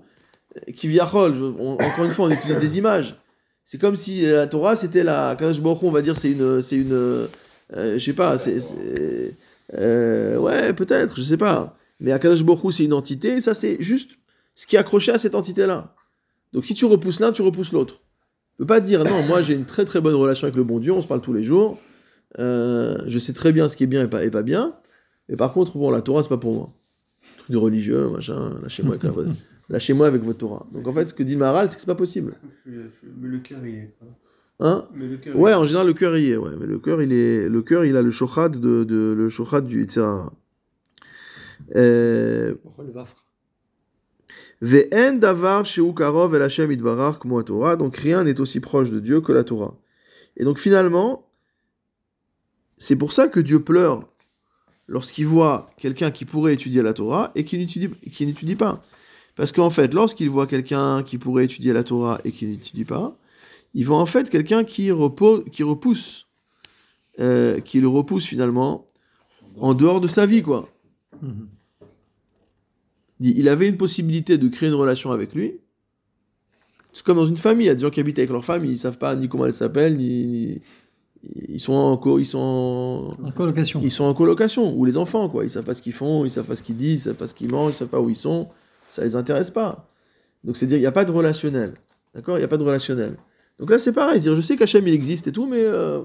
[0.75, 3.17] Qui on- Encore une fois, on utilise des images.
[3.65, 6.63] C'est comme si la Torah, c'était la Akadosh Baruch on va dire, c'est une.
[6.63, 7.27] C'est une euh,
[7.75, 8.61] je sais pas, c'est.
[8.61, 9.35] c'est-
[9.75, 11.75] euh, ouais, peut-être, je sais pas.
[12.01, 14.19] Mais Akadosh Hu, c'est une entité, et ça, c'est juste
[14.55, 15.95] ce qui est accroché à cette entité-là.
[16.53, 17.97] Donc si tu repousses l'un, tu repousses l'autre.
[18.53, 20.79] Tu peux pas dire non, moi j'ai une très très bonne relation avec le bon
[20.81, 21.79] Dieu, on se parle tous les jours,
[22.39, 24.75] euh, je sais très bien ce qui est bien et pas, et pas bien,
[25.29, 26.69] mais par contre, bon, la Torah, c'est pas pour moi.
[27.37, 29.31] Truc de religieux, machin, lâchez-moi avec, la votre-
[29.69, 30.67] lâchez-moi avec votre Torah.
[30.73, 32.35] Donc en fait, ce que dit le Maharal, c'est que c'est pas possible.
[32.67, 33.95] Mais le cœur y est.
[34.61, 36.51] Hein Mais le cœur y Ouais, en général, le cœur y est, ouais.
[36.59, 39.67] Mais le cœur, il est, le cœur, il a le shochad de, de le shochad
[39.67, 40.33] du Yitzhara.
[47.77, 49.77] Donc rien n'est aussi proche de Dieu que la Torah.
[50.37, 51.27] Et donc finalement,
[52.77, 54.09] c'est pour ça que Dieu pleure
[54.87, 58.83] lorsqu'il voit quelqu'un qui pourrait étudier la Torah et qui n'étudie, qui n'étudie pas.
[59.37, 63.17] Parce qu'en fait, lorsqu'il voit quelqu'un qui pourrait étudier la Torah et qui n'étudie pas,
[63.75, 66.27] il voit en fait quelqu'un qui, repose, qui repousse,
[67.21, 68.89] euh, qui le repousse finalement
[69.57, 70.69] en dehors de sa vie, quoi.
[73.21, 75.59] Dit, il avait une possibilité de créer une relation avec lui.
[76.93, 78.65] C'est comme dans une famille, il y a des gens qui habitent avec leur femme,
[78.65, 80.61] ils savent pas ni comment elle s'appelle, ni, ni-
[81.49, 83.81] ils sont en co- ils sont en- En colocation.
[83.83, 86.31] ils sont en colocation ou les enfants quoi, ils savent pas ce qu'ils font, ils
[86.31, 88.09] savent pas ce qu'ils disent, ils savent pas ce qu'ils mangent, ils savent pas où
[88.09, 88.49] ils sont,
[88.89, 89.89] ça les intéresse pas.
[90.45, 91.75] Donc c'est dire il n'y a pas de relationnel.
[92.15, 92.37] D'accord?
[92.37, 93.17] Il n'y a pas de relationnel.
[93.59, 96.03] Donc là c'est pareil, dire je sais qu'Hachem il existe et tout mais euh,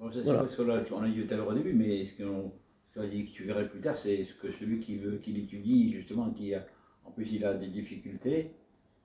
[0.00, 0.40] Bon, ça, c'est Voilà.
[0.40, 2.52] parce que là, on a dit tout à l'heure au début, mais ce qu'on
[3.06, 6.30] dit que tu verrais plus tard, c'est ce que celui qui veut, qui l'étudie, justement,
[6.30, 6.64] qui a,
[7.04, 8.50] en plus il a des difficultés,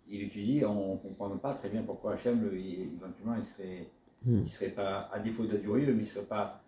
[0.09, 3.87] il étudie, on ne comprend pas très bien pourquoi Hachem, éventuellement, il serait,
[4.25, 4.39] Hmm.
[4.45, 6.63] il serait pas, à défaut d'être joyeux, mais il ne serait pas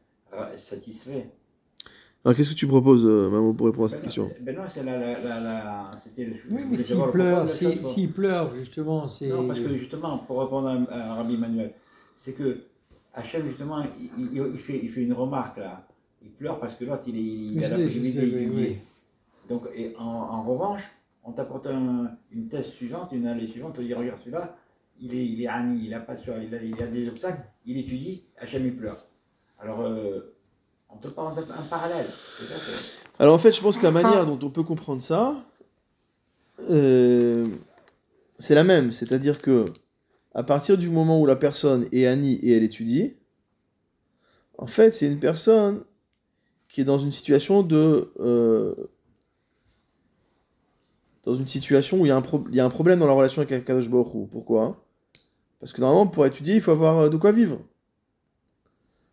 [0.58, 1.28] satisfait.
[2.26, 4.24] alors qu'est-ce que tu proposes euh, Maman pour répondre à cette Ben question?
[4.26, 6.34] non, ben non, c'est la, la, la, la- c'était le.
[6.52, 9.30] Oui, mais s'il pleure, s'il pleure, justement, c'est.
[9.30, 11.74] Non, parce que justement, pour répondre à, à Rabbi Emmanuel,
[12.18, 12.64] c'est que
[13.14, 15.88] Hachem, justement, il, il- il fait, il fait une remarque là.
[16.26, 18.32] Il pleure parce que l'autre, il, est- il, Je a la sais, possibilité sais, oui,
[18.46, 18.82] d'étudier.
[19.48, 20.82] Donc, et en, en revanche,
[21.24, 24.58] on t'apporte un- une thèse suivante, une année suivante, on dit regarde celui-là,
[25.00, 27.42] il est, il est ani, il a pas choix, il a, il a des obstacles,
[27.66, 29.06] il étudie, Hachem il pleure.
[29.60, 30.34] Alors, euh,
[30.90, 32.08] on te parle un parallèle.
[32.40, 35.02] C'est ça que- Alors en fait, je pense que la manière dont on peut comprendre
[35.02, 35.36] ça,
[36.70, 37.48] euh,
[38.40, 39.66] c'est la même, c'est-à-dire que
[40.34, 43.14] à partir du moment où la personne est Annie et elle étudie,
[44.58, 45.84] en fait, c'est une personne
[46.76, 48.76] qui est dans une situation de euh,
[51.24, 53.42] dans une situation où il y, a un y a un problème dans la relation
[53.42, 54.30] avec Akadosh Baruch.
[54.30, 54.86] Pourquoi?
[55.62, 57.62] Parce que normalement, pour étudier, il faut avoir euh, de quoi vivre.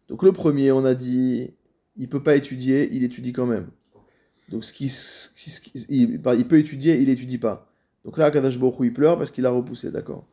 [0.08, 1.54] Donc le premier, on a dit,
[1.96, 3.68] il peut pas étudier, il étudie quand même.
[4.48, 4.90] Donc ce qui,
[6.18, 7.72] bah, il peut étudier, il étudie pas.
[8.04, 10.26] Donc là, Akadosh Baruch il pleure parce qu'il a repoussé, d'accord.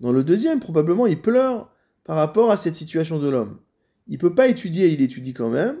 [0.00, 1.70] Dans le deuxième, probablement, il pleure
[2.04, 3.58] par rapport à cette situation de l'homme.
[4.08, 5.76] Il peut pas étudier, il étudie quand même.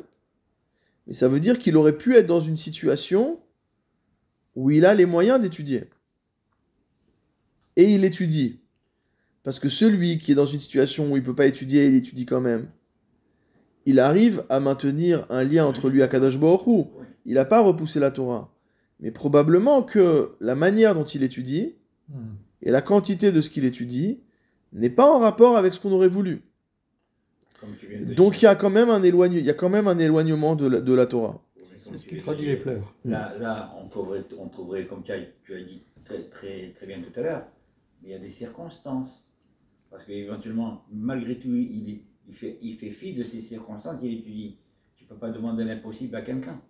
[1.06, 3.40] Mais ça veut dire qu'il aurait pu être dans une situation
[4.54, 5.84] où il a les moyens d'étudier.
[7.76, 8.60] Et il étudie.
[9.42, 12.26] Parce que celui qui est dans une situation où il peut pas étudier, il étudie
[12.26, 12.68] quand même.
[13.86, 16.86] Il arrive à maintenir un lien entre lui et Kadosh Baruch.
[17.24, 18.54] Il n'a pas repoussé la Torah.
[19.00, 21.74] Mais probablement que la manière dont il étudie
[22.10, 22.34] Hmm.
[22.62, 24.18] et la quantité de ce qu'il étudie
[24.72, 26.42] n'est pas en rapport avec ce qu'on aurait voulu.
[26.42, 26.48] Comme tu
[26.82, 27.49] viens de
[28.16, 30.54] Donc il y a quand même un, éloigne- il y a quand même un éloignement
[30.56, 31.40] de la, de la Torah.
[31.62, 32.92] C'est ce qui traduit les pleurs.
[33.04, 36.86] Là, là on, trouverait, on trouverait, comme tu as, tu as dit très, très, très
[36.86, 37.42] bien tout à l'heure,
[38.02, 39.24] il y a des circonstances.
[39.90, 44.56] Parce qu'éventuellement, malgré tout, il, il, fait, il fait fi de ces circonstances, il étudie.
[44.96, 46.60] Tu ne peux pas demander l'impossible à quelqu'un.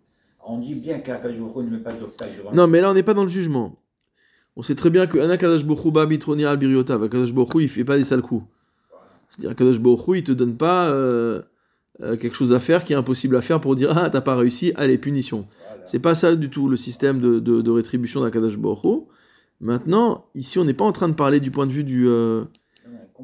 [0.46, 3.12] On dit bien qu'Akajouko ne met pas d'obstacle devant Non, mais là on n'est pas
[3.14, 3.76] dans le jugement.
[4.56, 7.02] On sait très bien que Anakadosh Bokhu ba bitroni al biriotav.
[7.02, 8.44] Akadosh Bokhu il fait pas des sales coups.
[9.30, 11.40] C'est-à-dire Akadosh Bokhu il te donne pas euh,
[12.02, 14.36] euh, quelque chose à faire qui est impossible à faire pour dire ah t'as pas
[14.36, 15.46] réussi, allez punition.
[15.68, 15.86] Voilà.
[15.86, 19.04] C'est pas ça du tout le système de, de, de rétribution d'Akadosh Bokhu.
[19.60, 22.08] Maintenant, ici on n'est pas en train de parler du point de vue du.
[22.08, 22.44] euh,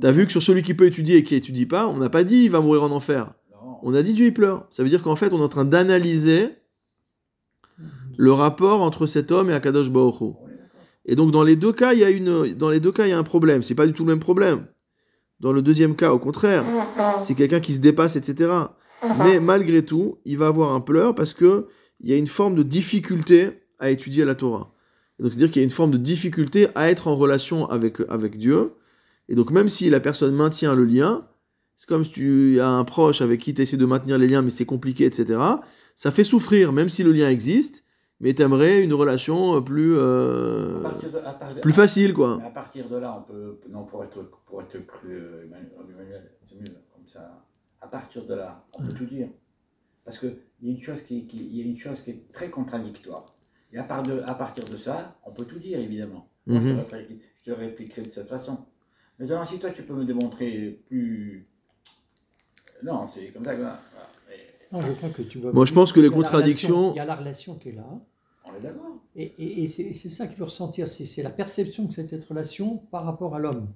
[0.00, 2.22] T'as vu que sur celui qui peut étudier et qui étudie pas, on n'a pas
[2.22, 3.32] dit il va mourir en enfer.
[3.50, 4.66] Non, On a dit Dieu il pleure.
[4.68, 6.50] Ça veut dire qu'en fait on est en train d'analyser
[8.18, 10.32] le rapport entre cet homme et Akadosh Baruch Hu.
[11.06, 13.10] Et donc dans les deux cas, il y a une, dans les deux cas, il
[13.10, 13.62] y a un problème.
[13.62, 14.66] C'est pas du tout le même problème.
[15.40, 16.64] Dans le deuxième cas, au contraire,
[17.20, 18.52] c'est quelqu'un qui se dépasse, etc.
[19.18, 21.68] Mais malgré tout, il va avoir un pleur parce que
[22.00, 24.72] il y a une forme de difficulté à étudier la Torah.
[25.18, 27.98] Et donc c'est-à-dire qu'il y a une forme de difficulté à être en relation avec
[28.08, 28.72] avec Dieu.
[29.28, 31.26] Et donc même si la personne maintient le lien,
[31.76, 34.42] c'est comme si tu as un proche avec qui tu essaies de maintenir les liens,
[34.42, 35.38] mais c'est compliqué, etc.
[35.94, 37.84] Ça fait souffrir, même si le lien existe,
[38.20, 42.38] mais t'aimerais une relation plus euh, de- à part- plus facile, quoi.
[42.38, 46.30] Mais à partir de là, on peut, non, pour être, pour être cru, euh, Emmanuel,
[46.44, 47.44] c'est mieux comme ça.
[47.80, 49.28] À partir de là, on peut tout dire.
[50.04, 53.26] Parce qu'il y, a une chose qui, y a une chose qui est très contradictoire.
[53.72, 56.28] Et à, part de, à partir de ça, on peut tout dire, évidemment.
[56.46, 56.84] Moi, je, Mhm.
[56.86, 56.94] te
[57.44, 58.58] je te répliquerai de cette façon.
[59.18, 61.48] Maintenant, si toi, tu peux me démontrer plus.
[62.82, 63.62] Non, c'est comme ça que.
[64.72, 65.52] Non, je crois que tu vois.
[65.52, 67.14] Moi, je pense que les Il y a la contradictions- relation- Il y a la
[67.16, 67.86] relation qui est là.
[68.48, 68.96] On est d'accord.
[69.16, 73.04] Et, et- et c'est ça qu'il faut ressentir, c'est la perception de cette relation par
[73.04, 73.68] rapport à l'homme.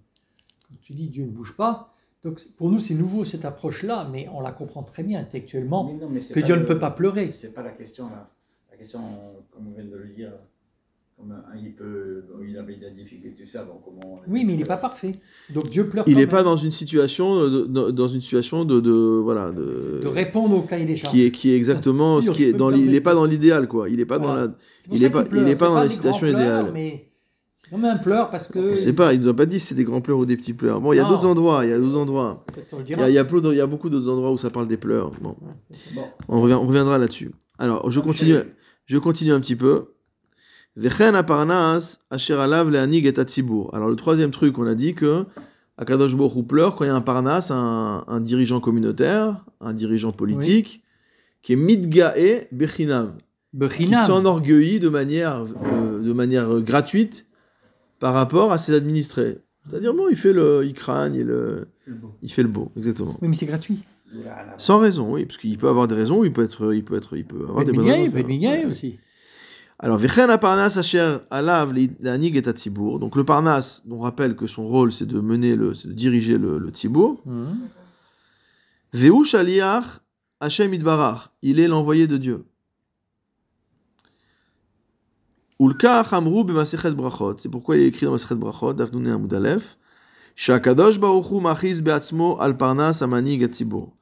[0.69, 4.29] Quand tu dis Dieu ne bouge pas, donc pour nous c'est nouveau cette approche-là, mais
[4.33, 6.79] on la comprend très bien intellectuellement, Mais non, mais c'est que Dieu le- ne peut
[6.79, 7.33] pas pleurer.
[7.33, 8.31] C'est pas la question là.
[8.71, 9.01] La question,
[9.51, 10.33] comme on vient de le dire,
[11.63, 14.21] il peut, il a il a des difficultés, tout ça, donc comment.
[14.29, 15.13] Oui, mais il n'est pas parfait.
[15.53, 16.31] Donc Dieu pleure Il quand n'est même.
[16.31, 20.57] pas dans une situation, de, de- dans une situation de, de voilà, de, de répondre
[20.57, 21.13] au cahier des charges.
[21.13, 22.71] qui est qui est exactement Si, ce on qui est dans.
[22.73, 23.89] Il n'est pas dans l'idéal, quoi.
[23.89, 24.49] Il n'est pas dans la.
[24.91, 26.71] Il est pas- il est dans la situation idéale.
[26.73, 27.07] Mais
[27.57, 28.71] c'est comme un pleur parce que.
[28.71, 30.37] Je sais pas, ils nous ont pas dit si c'est des grands pleurs ou des
[30.37, 30.81] petits pleurs.
[30.81, 32.45] Bon, il y a d'autres endroits, il y a d'autres endroits.
[32.73, 34.33] On Il y a, il y a plein de- il y a beaucoup d'autres endroits
[34.33, 35.11] où ça parle des pleurs.
[35.21, 35.37] Bon,
[35.95, 37.31] Bon, on, revient, on reviendra là-dessus.
[37.59, 38.37] Alors, je continue,
[38.87, 39.85] je continue un petit peu.
[43.73, 45.25] Alors, le troisième truc, on a dit que
[45.79, 50.13] Akadosh Hu pleure quand il y a un parnas, un, un dirigeant communautaire, un dirigeant
[50.13, 50.83] politique,
[51.43, 53.15] qui est midgae bechinam,
[53.53, 57.27] qui s'enorgueillit de manière, euh, de manière euh, gratuite
[57.99, 59.39] par rapport à ses administrés.
[59.69, 62.13] C'est-à-dire, bon, il fait le, il crâne, il, euh, beau.
[62.23, 63.17] il fait le beau, exactement.
[63.21, 63.79] Oui, mais c'est gratuit.
[64.57, 67.17] Sans raison, oui, parce qu'il peut avoir des raisons, il peut être, il peut être,
[67.17, 68.05] il peut avoir des bonnes raisons.
[68.05, 68.99] Il peut être aussi.
[69.83, 72.99] Alors, Vechen Parnas Asher Alav Lanig et Tzibour.
[72.99, 76.37] Donc, le Parnas, on rappelle que son rôle, c'est de mener le, c'est de diriger
[76.37, 77.23] le, le Tzibour.
[77.25, 77.59] Mhm.
[78.93, 79.87] Veu Shaliach
[80.39, 81.31] Hashem Idbarach.
[81.41, 82.45] Il est l'envoyé de Dieu.
[85.59, 87.39] Ulka Hamru B'Masechet Brachot.
[87.39, 89.79] C'est pourquoi il est écrit dans Masechet Brachot, Dafnune Amud Aleph.
[90.35, 90.99] Shakadosh
[91.41, 93.95] Machiz Be'atzmo Al Parnas Amanig et.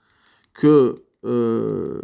[0.55, 2.01] Que euh,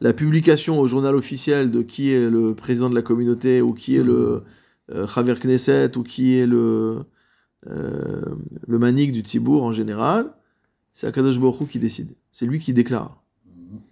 [0.00, 3.96] la publication au journal officiel de qui est le président de la communauté, ou qui
[3.96, 4.42] est le
[4.90, 7.04] euh, Chaver Knesset, ou qui est le,
[7.68, 8.34] euh,
[8.66, 10.32] le manig du Tzibour en général,
[10.92, 12.14] c'est Akadosh Hu qui décide.
[12.30, 13.22] C'est lui qui déclare.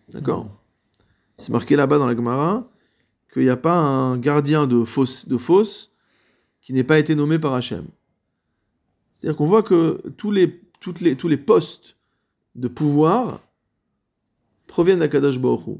[0.09, 0.49] D'accord?
[1.37, 2.69] C'est marqué là-bas dans la Gemara
[3.33, 5.95] qu'il n'y a pas un gardien de fosse, de fosse
[6.63, 7.85] qui n'ait pas été nommé par Hachem.
[9.15, 11.97] C'est-à-dire qu'on voit que tous les, toutes les, tous les postes
[12.55, 13.41] de pouvoir
[14.67, 15.79] proviennent d'Akadosh Baruch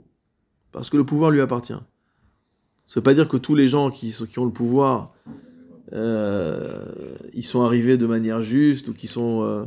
[0.79, 1.73] parce que le pouvoir lui appartient.
[1.73, 1.81] Ça
[2.93, 5.13] ne veut pas dire que tous les gens qui, sont- qui ont le pouvoir,
[5.93, 6.87] euh,
[7.35, 9.65] ils sont arrivés de manière juste, ou, qui sont, euh,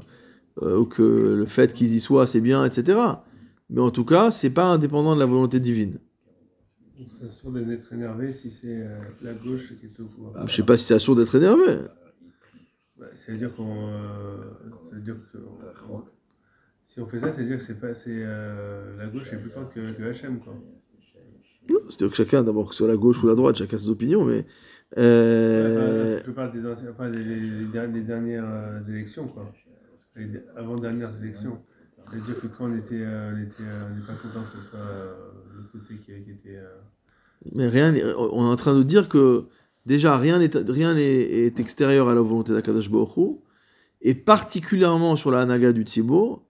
[0.61, 2.99] euh, ou que le fait qu'ils y soient, c'est bien, etc.
[3.69, 5.97] Mais en tout cas, c'est pas indépendant de la volonté divine.
[7.19, 8.87] C'est sûr d'être énervé si c'est
[9.21, 10.47] la gauche qui est au pouvoir.
[10.47, 11.77] Je sais pas si c'est assurd d'être énervé.
[12.97, 13.89] Bah, ça veut dire qu'on.
[16.87, 19.49] si on fait ça, ça veut dire que c'est pas, c'est, la gauche est plus
[19.49, 20.55] forte que, que HM, quoi.
[21.87, 24.23] C'est-à-dire que chacun, d'abord que ce soit la gauche ou la droite, chacun ses opinions,
[24.25, 24.45] mais.
[24.97, 29.27] euh, Enfin, je parle des, anciens- enfin, des, les, les der- les dernières euh, élections,
[29.27, 29.51] quoi.
[30.15, 31.57] Les avant-dernières élections.
[32.05, 34.43] Ça veut dire que quand on était, euh, on était, euh, on n'est pas content
[34.43, 34.79] que ce soit
[35.55, 36.59] le côté qui, qui était.
[37.55, 39.45] Mais rien, on est en train de dire que
[39.85, 43.37] déjà rien n'est rien est extérieur à la volonté d'Akadosh Baruch
[44.01, 46.43] et particulièrement sur la Hanaga du Tzibour,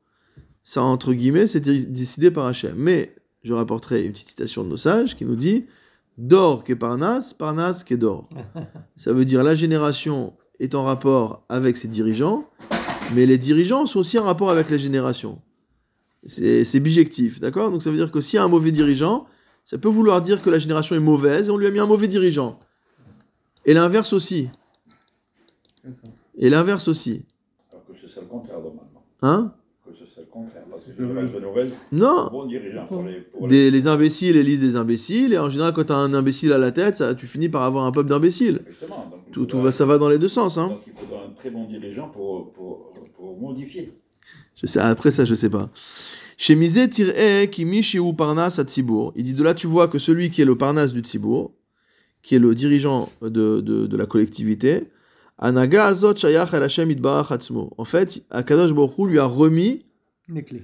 [0.63, 2.73] ça entre guillemets c'est dé- décidé par Hachem.
[2.77, 5.65] Mais je rapporterai une petite citation de nos sages qui nous dit
[6.17, 8.29] D'or qu'est Parnas, Parnas qu'est d'or.
[8.95, 12.47] Ça veut dire la génération est en rapport avec ses dirigeants,
[13.15, 15.41] mais les dirigeants sont aussi en rapport avec la génération.
[16.27, 17.71] C'est bijectif, d'accord?
[17.71, 19.25] Donc ça veut dire que s'il y a un mauvais dirigeant,
[19.63, 21.87] ça peut vouloir dire que la génération est mauvaise et on lui a mis un
[21.87, 22.59] mauvais dirigeant.
[23.65, 24.49] Et l'inverse aussi.
[26.37, 27.25] Et l'inverse aussi.
[27.71, 29.03] Alors que c'est le contraire, normalement.
[29.23, 29.53] Hein?
[31.91, 33.21] Non bon dirigeant pour les.
[33.21, 33.65] Pour les...
[33.65, 36.57] des, Les imbéciles élisent des imbéciles, et en général, quand tu as un imbécile à
[36.57, 38.61] la tête, ça, tu finis par avoir un peuple d'imbéciles.
[39.31, 40.57] Tout, tout va, ça va dans les deux sens.
[40.57, 40.69] Hein.
[40.69, 43.93] Donc il faudra un très bon dirigeant pour, pour, pour modifier.
[44.55, 45.69] Je sais, après ça, je sais pas.
[46.37, 49.13] Chez Misé Tir'e qui Mishiu Parnas à Tzibour.
[49.15, 51.51] Il dit de là, tu vois que celui qui est le Parnas du Tzibour,
[52.23, 54.87] qui est le dirigeant de, de, de la collectivité,
[55.37, 57.73] Anaga Azot Shayach El Hashem Yitbarach Atzmo.
[57.77, 59.85] En fait, Akadosh Baruch Hu lui a remis
[60.29, 60.61] Les clés.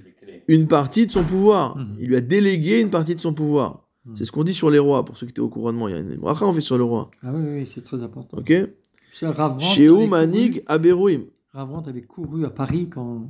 [0.48, 1.76] Une partie de son pouvoir.
[1.76, 1.96] Mhm.
[2.00, 3.86] Il lui a délégué une partie de son pouvoir.
[4.06, 4.16] Mhm.
[4.16, 5.88] C'est ce qu'on dit sur les rois, pour ceux qui étaient au couronnement.
[5.88, 7.10] Il y a une bracha, on fait sur le roi.
[7.22, 8.38] Ah oui, oui, c'est très important.
[8.38, 8.52] Ok
[9.22, 11.22] avait Manig Aberouim.
[11.52, 13.28] Rav Brandt avait couru à Paris quand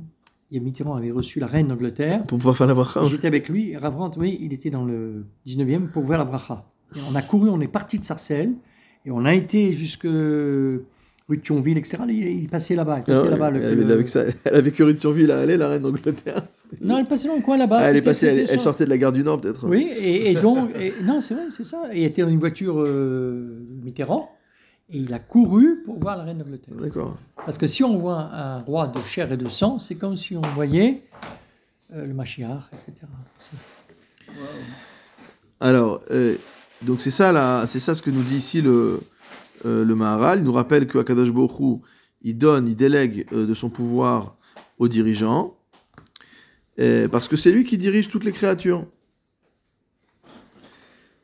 [0.51, 2.23] Mitterrand avait reçu la reine d'Angleterre.
[2.23, 3.05] Pour pouvoir faire la bracha.
[3.05, 3.75] J'étais avec lui.
[3.77, 6.65] Rav Brandt, oui, il était dans le 19e pour ouvrir la bracha.
[6.95, 8.53] Et on a couru, on est parti de Sarcelles
[9.05, 10.07] et on a été jusque
[11.29, 11.97] rue de Thionville, etc.
[12.09, 13.01] Il, il passait là-bas.
[13.07, 16.41] Elle, avait- avec ça- elle avait que de survie là, elle est la reine d'Angleterre.
[16.81, 17.77] Non, elle passait dans le coin là-bas.
[17.79, 19.67] Ah, elle est C'était- passée, elle, elle sortait de la gare du Nord peut-être.
[19.67, 21.83] Oui, et, et donc, et- non, c'est vrai, c'est ça.
[21.93, 24.29] Et il était dans une voiture euh, Mitterrand,
[24.91, 26.73] et il a couru pour voir la reine d'Angleterre.
[26.81, 27.17] D'accord.
[27.45, 30.35] Parce que si on voit un roi de chair et de sang, c'est comme si
[30.35, 31.01] on voyait
[31.95, 32.93] euh, le Machiach, etc.
[35.59, 36.35] Alors, euh,
[36.81, 39.01] donc c'est ça, là, c'est ça ce que nous dit ici le,
[39.65, 40.39] euh, le Maharal.
[40.39, 41.77] Il nous rappelle que Akadosh Baruch Hu,
[42.21, 44.35] il donne, il délègue euh, de son pouvoir
[44.77, 45.55] aux dirigeants,
[46.79, 48.85] euh, parce que c'est lui qui dirige toutes les créatures.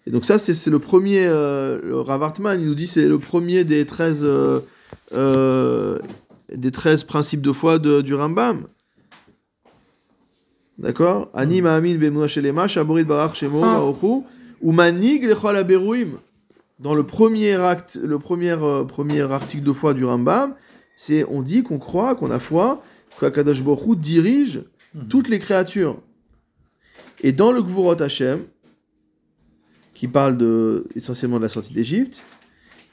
[0.08, 3.18] Et donc ça, c'est le premier, euh, le Rav Hartman, il nous dit c'est le
[3.18, 4.60] premier des 13, euh,
[5.14, 5.98] euh,
[6.54, 8.68] des 13 principes de foi de- du Rambam.
[10.78, 11.30] D'accord?
[11.34, 14.24] Ani ma'amin be'emuna shelema, shaborit barach shemo baruchu,
[14.62, 16.18] ou manig lechol aberuim.
[16.80, 20.56] Dans le premier acte, le premier, euh, premier article de foi du Rambam,
[20.96, 22.84] c'est on dit qu'on croit, qu'on a foi,
[23.20, 24.62] qu'Akadosh Hu dirige
[25.10, 26.02] toutes les créatures.
[27.22, 28.44] Et dans le Gvurot Hashem,
[29.94, 32.24] qui parle de, essentiellement de la sortie d'Égypte,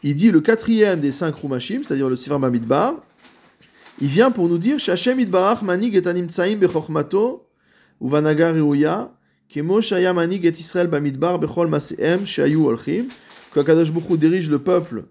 [0.05, 2.95] il dit le quatrième des cinq Rumashim, c'est-à-dire le Sifar Bamidbar,
[4.01, 7.47] il vient pour nous dire Shashem Idbarach manig et animtsaim bechokmato
[8.01, 9.13] uvanaga reuya
[9.49, 13.07] kemo shaya manig et Israël bamidbar bechol maseem shayu olchim
[13.53, 15.05] que Akadosh Baruch Hu dirige le peuple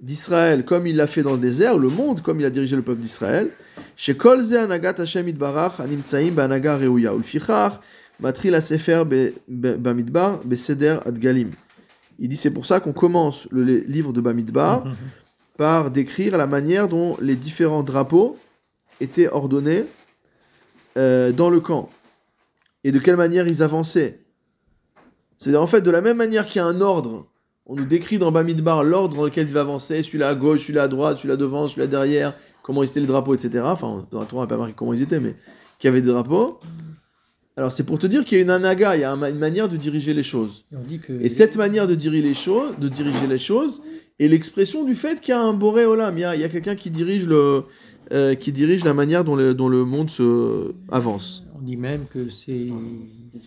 [0.00, 2.82] d'Israël comme il l'a fait dans le désert, le monde comme il a dirigé le
[2.82, 3.50] peuple d'Israël.
[3.96, 7.12] Ze anagat Hashem Idbarach animtsaim banaga reuya
[8.20, 9.04] matril sefer
[9.48, 11.50] bamidbar beseder adgalim.
[12.18, 14.84] Il dit c'est pour ça qu'on commence le li- livre de Bamidbar
[15.56, 18.36] par décrire la manière dont les différents drapeaux
[19.00, 19.84] étaient ordonnés
[20.96, 21.88] euh, dans le camp
[22.84, 24.20] et de quelle manière ils avançaient.
[25.36, 27.26] C'est-à-dire en fait de la même manière qu'il y a un ordre,
[27.66, 30.82] on nous décrit dans Bamidbar l'ordre dans lequel il va avancer, celui-là à gauche, celui-là
[30.84, 33.64] à droite, celui-là devant, celui-là derrière, comment ils étaient les drapeaux, etc.
[33.66, 35.34] Enfin, dans la Torah, on n'a pas marqué comment ils étaient, mais
[35.78, 36.60] qu'il y avait des drapeaux.
[37.56, 39.38] Alors c'est pour te dire qu'il y a une anaga, il y a un- une
[39.38, 40.64] manière de diriger les choses.
[40.72, 43.80] Et on dit que Et cette manière de diriger les choses, de diriger les choses,
[44.18, 46.90] est l'expression du fait qu'il y a un boré olam, il y a, quelqu'un qui
[46.90, 47.62] dirige le,
[48.12, 51.44] euh, qui dirige la manière dont le, dont le monde se avance.
[51.56, 52.66] on dit même que c'est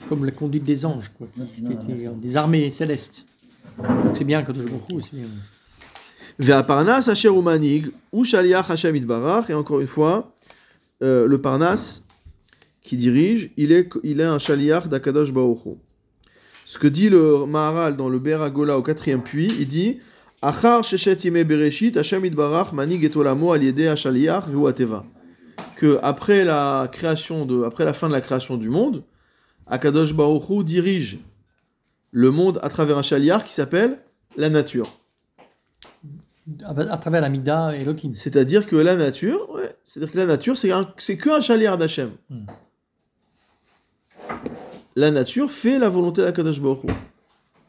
[0.09, 1.27] comme la conduite des anges, quoi,
[2.21, 3.25] des armées célestes.
[4.13, 5.25] C'est bien que c'est bien.
[6.39, 10.33] Ve'aparnas asher hu manig, ou shaliach Hashem itbarach, et encore une fois,
[11.03, 12.01] euh, le Parnas
[12.83, 15.77] qui dirige, il est, il est un shaliach d'Akadosh Baruch.
[16.65, 19.99] Ce que dit le Maharal dans le Beragola au quatrième puits, il dit
[20.41, 25.05] Achar sheshet yimei bereshit, Hashem itbarach manig et olamo al yedei hashaliach v'hu ateva.
[25.75, 29.03] Que après la création de, après la fin de la création du monde,
[29.65, 31.19] Akadosh Baruch dirige
[32.17, 33.99] le monde à travers un shaliach qui s'appelle
[34.37, 34.91] la nature.
[36.65, 38.15] À, travers la Mida et Elohim.
[38.15, 41.77] C'est-à-dire que la nature, ouais, c'est-à-dire que la nature, c'est un- c'est que un shaliach
[41.77, 42.11] d'Hachem.
[42.31, 42.45] Hmm.
[44.95, 46.87] La nature fait la volonté d'Akadosh Baruch Hu.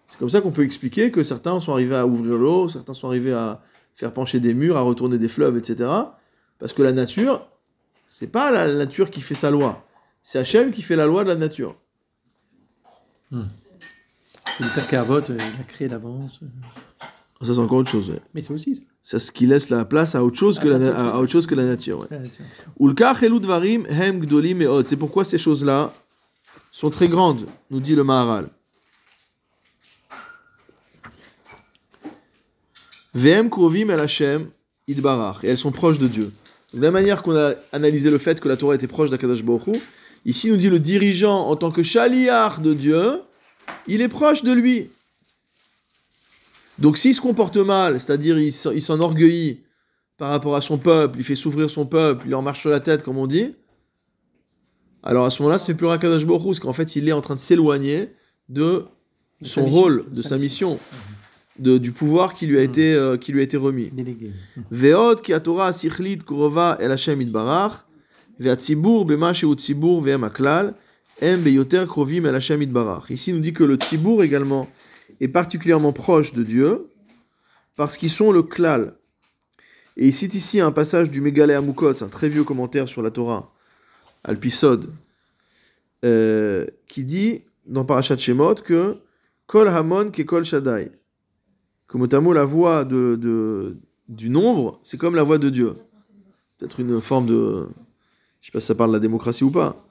[0.06, 3.08] C'est comme ça qu'on peut expliquer que certains sont arrivés à ouvrir l'eau, certains sont
[3.08, 3.60] arrivés à
[3.94, 5.90] faire pencher des murs, à retourner des fleuves, etc.
[6.58, 7.46] Parce que la nature,
[8.06, 9.84] c'est pas la nature qui fait sa loi.
[10.22, 11.76] C'est Hachem qui fait la loi de la nature.
[14.60, 16.40] Le Père Kavot, il a créé d'avance.
[17.40, 18.10] Ça, c'est encore autre chose.
[18.10, 18.20] ouais.
[18.34, 18.80] Mais c'est aussi ça.
[19.00, 21.20] C'est ce qui laisse la place à autre chose, Ah, que, la, à autre à
[21.20, 22.00] autre chose que la nature.
[22.00, 22.06] ouais.
[22.10, 22.44] La nature.
[22.80, 24.86] Ulkach elu dvarim hem gdolim meod.
[24.86, 25.92] C'est pourquoi ces choses-là
[26.72, 28.48] sont très grandes, nous dit le Maharal.
[33.14, 34.48] Vem krovim el Hashem
[34.86, 35.44] idbarach.
[35.44, 36.32] Et elles sont proches de Dieu.
[36.74, 39.68] De la manière qu'on a analysé le fait que la Torah était proche d'Akadosh Baruch
[39.68, 39.80] Hu,
[40.26, 43.20] ici nous dit le dirigeant en tant que chaliar de Dieu,
[43.86, 44.88] il est proche de lui.
[46.78, 49.60] Donc s'il se comporte mal, c'est-à-dire il s'en- il s'enorgueillit
[50.16, 52.80] par rapport à son peuple, il fait souffrir son peuple, il leur marche sur la
[52.80, 53.54] tête, comme on dit,
[55.02, 57.34] alors à ce moment-là, ça fait Baruch Hu, parce qu'en fait, il est en train
[57.34, 58.10] de s'éloigner
[58.48, 58.84] de
[59.40, 60.80] De son rôle, De de sa sa mission,
[61.58, 62.68] de, du pouvoir qui lui a, Mhm.
[62.70, 63.90] été, euh, qui lui a été remis.
[65.22, 67.84] Ki Torah sichlit krova el Hashem itbarach,
[68.40, 70.00] ve'atzibur bema shehu tzibur
[71.86, 72.40] krovim.
[73.10, 74.68] Ici, nous dit que le tzibur également
[75.20, 76.88] est particulièrement proche de Dieu,
[77.76, 78.94] parce qu'ils sont le klal.
[79.96, 83.02] Et il cite ici un passage du Megalé Amukot, c'est un très vieux commentaire sur
[83.02, 83.52] la Torah,
[84.22, 84.92] Alpisod,
[86.04, 88.98] euh, qui dit dans Parashat Shemot que
[89.46, 90.92] Kol Hamon ke Kol Shaddai.
[91.88, 93.76] Que mot, la voix de,
[94.08, 95.74] du nombre, c'est comme la voix de Dieu.
[96.58, 97.66] Peut-être une forme de.
[98.40, 99.87] Je sais pas si ça parle de la démocratie ou pas.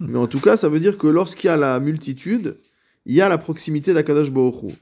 [0.00, 2.58] Mais en tout cas, ça veut dire que lorsqu'il y a la multitude,
[3.06, 4.72] il y a la proximité Hu.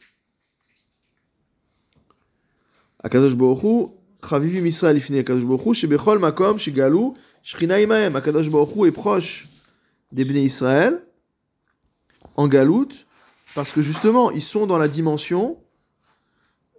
[3.02, 3.86] Akadosh Baruch Hu,
[4.28, 8.16] Chavivim Israël ifini Akadosh Baruch Hu, Shebechol Makom, Shegalu, Shechina Imahem.
[8.16, 9.48] Akadosh Baruch Hu est proche
[10.12, 11.02] des Bnei Israël,
[12.36, 12.88] en Galout,
[13.54, 15.58] parce que justement, ils sont dans la dimension,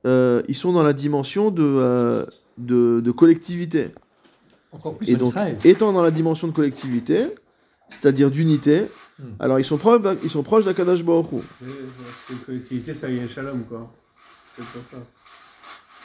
[0.06, 2.26] euh, ils sont dans la dimension de, euh,
[2.58, 3.92] de, de collectivité.
[4.72, 5.58] Encore plus Et en donc, Israël.
[5.64, 7.28] étant dans la dimension de collectivité,
[7.90, 8.84] c'est-à-dire d'unité,
[9.20, 9.34] Hmm.
[9.40, 11.38] alors ils sont proches, ils sont proches d'Akadosh Baruch Hu.
[12.28, 13.92] Qu'une collectivité, ça y a un shalom, quoi.
[14.56, 14.98] C'est pour ça.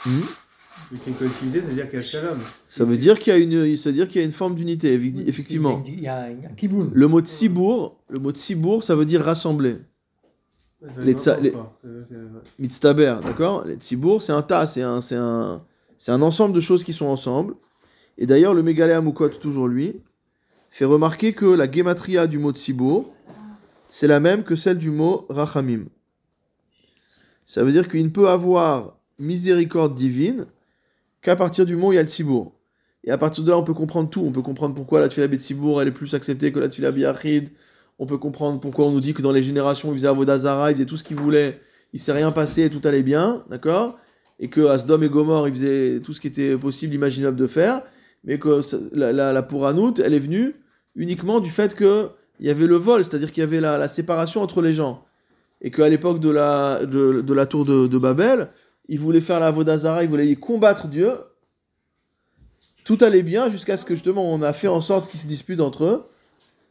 [0.09, 0.21] Hmm.
[0.91, 2.39] Vu qu'une collectivité, c'est-à-dire qu'il y a shalom.
[2.69, 4.55] Ça veut dire qu'il y a une, ça veut dire qu'il y a une forme
[4.55, 4.95] d'unité,
[5.27, 5.83] effectivement.
[5.87, 6.91] Il y a un.
[6.95, 8.33] Le mot tsibour, le mot
[8.81, 9.77] ça veut dire rassembler.
[10.81, 11.53] Ça Les tsa- les-.
[12.59, 13.65] Mitztaber, d'accord?
[13.67, 15.63] Les tsibour, c'est un tas, c'est un, c'est un,
[15.99, 17.55] c'est un ensemble de choses qui sont ensemble.
[18.17, 20.01] Et d'ailleurs, le Mégalé Amukot, toujours lui,
[20.73, 23.13] fait remarquer que la gématria du mot tsibour,
[23.91, 25.85] c'est la même que celle du mot rachamim.
[27.45, 30.47] Ça veut dire qu'il ne peut avoir miséricorde divine
[31.21, 32.53] qu'à partir du mot où il y a le.
[33.05, 34.23] Et à partir de là, on peut comprendre tout.
[34.23, 37.51] On peut comprendre pourquoi la tfila tsibour elle est plus acceptée que la tfila biachid.
[37.99, 40.75] On peut comprendre pourquoi on nous dit que dans les générations, ils faisaient Avodazara, ils
[40.77, 41.61] faisaient tout ce qu'ils voulaient.
[41.93, 43.99] Il s'est rien passé, tout allait bien, d'accord?
[44.41, 47.83] Et que Asdom et Gomorre, ils faisaient tout ce qui était possible, imaginable de faire.
[48.25, 48.61] Mais que
[48.93, 50.55] la, la, la Pouranout, elle est venue
[50.95, 52.11] uniquement du fait que
[52.41, 55.05] il y avait le vol, c'est-à-dire qu'il y avait la, la séparation entre les gens.
[55.61, 58.49] Et qu'à l'époque de la, de, de la tour de, de Babel,
[58.89, 61.13] ils voulaient faire la Vodazara, ils voulaient combattre Dieu.
[62.85, 65.61] Tout allait bien jusqu'à ce que justement on a fait en sorte qu'ils se disputent
[65.61, 66.05] entre eux.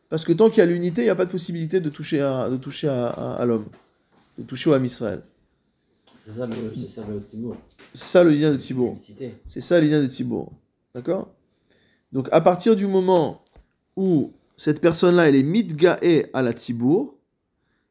[0.09, 2.19] Parce que tant qu'il y a l'unité, il n'y a pas de possibilité de toucher
[2.19, 3.67] à, de toucher à, à- à l'homme,
[4.37, 5.21] de toucher au Ham Israël.
[6.27, 6.55] C'est ça le,
[6.89, 7.55] ça le Tzibour.
[7.93, 8.57] C'est ça le lien de.
[8.59, 9.35] Félicité.
[9.47, 10.51] C'est ça le lien de Thibaut.
[10.93, 11.29] D'accord?
[12.11, 13.43] Donc à partir du moment
[13.95, 17.15] où cette personne-là, elle est mitgae à la Tzibour,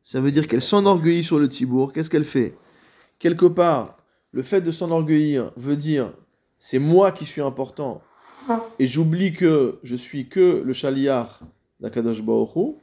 [0.02, 1.92] ça veut dire qu'elle s'enorgueillit sur le Tzibour.
[1.92, 2.54] Qu'est-ce qu'elle fait?
[3.18, 3.96] Quelque part,
[4.32, 6.12] le fait de s'enorgueillir veut dire
[6.58, 8.02] c'est moi qui suis important
[8.78, 11.40] et j'oublie que je suis que le chaliar
[11.80, 12.74] d'Akadosh Hu.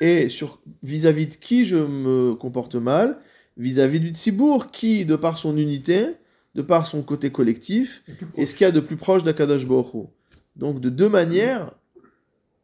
[0.00, 3.18] Et sur vis-à-vis de qui je me comporte mal
[3.56, 6.14] Vis-à-vis du Tzibour qui, de par son unité,
[6.56, 8.02] de par son côté collectif,
[8.36, 10.08] est ce qu'il y a de plus proche d'Akadosh Baruch.
[10.56, 11.72] Donc de deux manières,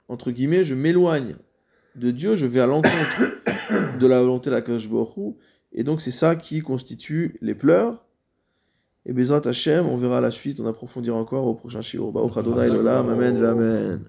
[0.09, 1.37] entre guillemets, je m'éloigne
[1.97, 5.35] de Dieu, je vais à l'encontre de la volonté d'Akadosh Baruch Hu,
[5.73, 8.05] et donc c'est ça qui constitue les pleurs.
[9.07, 12.13] Et Bezrat Hashem, on verra la suite, on approfondira encore au prochain shiur.
[13.11, 14.05] Amen, Amen.